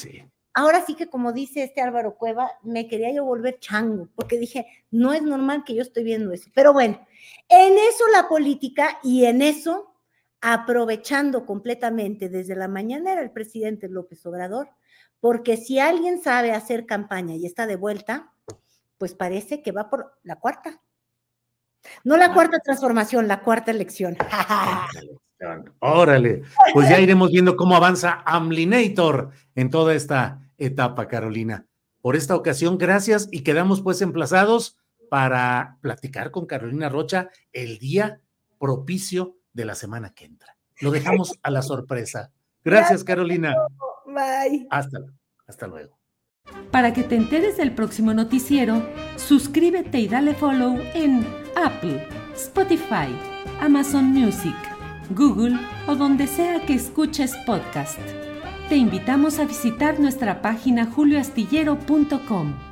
ahora 0.54 0.84
sí 0.84 0.94
que 0.94 1.08
como 1.08 1.32
dice 1.32 1.64
este 1.64 1.80
Álvaro 1.80 2.16
Cueva, 2.16 2.52
me 2.62 2.86
quería 2.88 3.12
yo 3.12 3.24
volver 3.24 3.58
chango, 3.58 4.08
porque 4.14 4.38
dije, 4.38 4.66
no 4.90 5.12
es 5.12 5.22
normal 5.22 5.64
que 5.64 5.74
yo 5.74 5.82
estoy 5.82 6.04
viendo 6.04 6.32
eso. 6.32 6.50
Pero 6.54 6.72
bueno, 6.72 7.04
en 7.48 7.72
eso 7.74 8.06
la 8.12 8.28
política 8.28 8.98
y 9.02 9.24
en 9.24 9.42
eso, 9.42 9.91
aprovechando 10.42 11.46
completamente 11.46 12.28
desde 12.28 12.56
la 12.56 12.68
mañana 12.68 13.12
era 13.12 13.22
el 13.22 13.30
presidente 13.30 13.88
López 13.88 14.26
Obrador, 14.26 14.70
porque 15.20 15.56
si 15.56 15.78
alguien 15.78 16.20
sabe 16.20 16.52
hacer 16.52 16.84
campaña 16.84 17.36
y 17.36 17.46
está 17.46 17.66
de 17.66 17.76
vuelta, 17.76 18.32
pues 18.98 19.14
parece 19.14 19.62
que 19.62 19.70
va 19.70 19.88
por 19.88 20.18
la 20.24 20.36
cuarta. 20.36 20.82
No 22.04 22.16
la 22.16 22.34
cuarta 22.34 22.58
transformación, 22.58 23.28
la 23.28 23.40
cuarta 23.42 23.70
elección. 23.70 24.16
Órale, 25.80 26.42
pues 26.72 26.88
ya 26.88 27.00
iremos 27.00 27.30
viendo 27.30 27.56
cómo 27.56 27.74
avanza 27.74 28.22
Amlinator 28.24 29.30
en 29.54 29.70
toda 29.70 29.94
esta 29.94 30.40
etapa, 30.58 31.08
Carolina. 31.08 31.66
Por 32.00 32.16
esta 32.16 32.34
ocasión, 32.34 32.78
gracias 32.78 33.28
y 33.30 33.42
quedamos 33.42 33.80
pues 33.80 34.02
emplazados 34.02 34.76
para 35.08 35.78
platicar 35.80 36.30
con 36.30 36.46
Carolina 36.46 36.88
Rocha 36.88 37.30
el 37.52 37.78
día 37.78 38.20
propicio 38.58 39.36
de 39.52 39.64
la 39.64 39.74
semana 39.74 40.12
que 40.14 40.24
entra. 40.24 40.56
Lo 40.80 40.90
dejamos 40.90 41.38
a 41.42 41.50
la 41.50 41.62
sorpresa. 41.62 42.32
Gracias, 42.64 43.04
Carolina. 43.04 43.54
Bye. 44.06 44.66
Hasta, 44.70 44.98
hasta 45.46 45.66
luego. 45.66 45.98
Para 46.70 46.92
que 46.92 47.02
te 47.02 47.16
enteres 47.16 47.56
del 47.56 47.74
próximo 47.74 48.14
noticiero, 48.14 48.82
suscríbete 49.16 50.00
y 50.00 50.08
dale 50.08 50.34
follow 50.34 50.76
en 50.94 51.26
Apple, 51.56 52.06
Spotify, 52.34 53.14
Amazon 53.60 54.06
Music, 54.06 54.56
Google 55.10 55.58
o 55.86 55.94
donde 55.94 56.26
sea 56.26 56.64
que 56.66 56.74
escuches 56.74 57.36
podcast. 57.46 58.00
Te 58.68 58.76
invitamos 58.76 59.38
a 59.38 59.44
visitar 59.44 60.00
nuestra 60.00 60.40
página 60.40 60.86
julioastillero.com. 60.86 62.71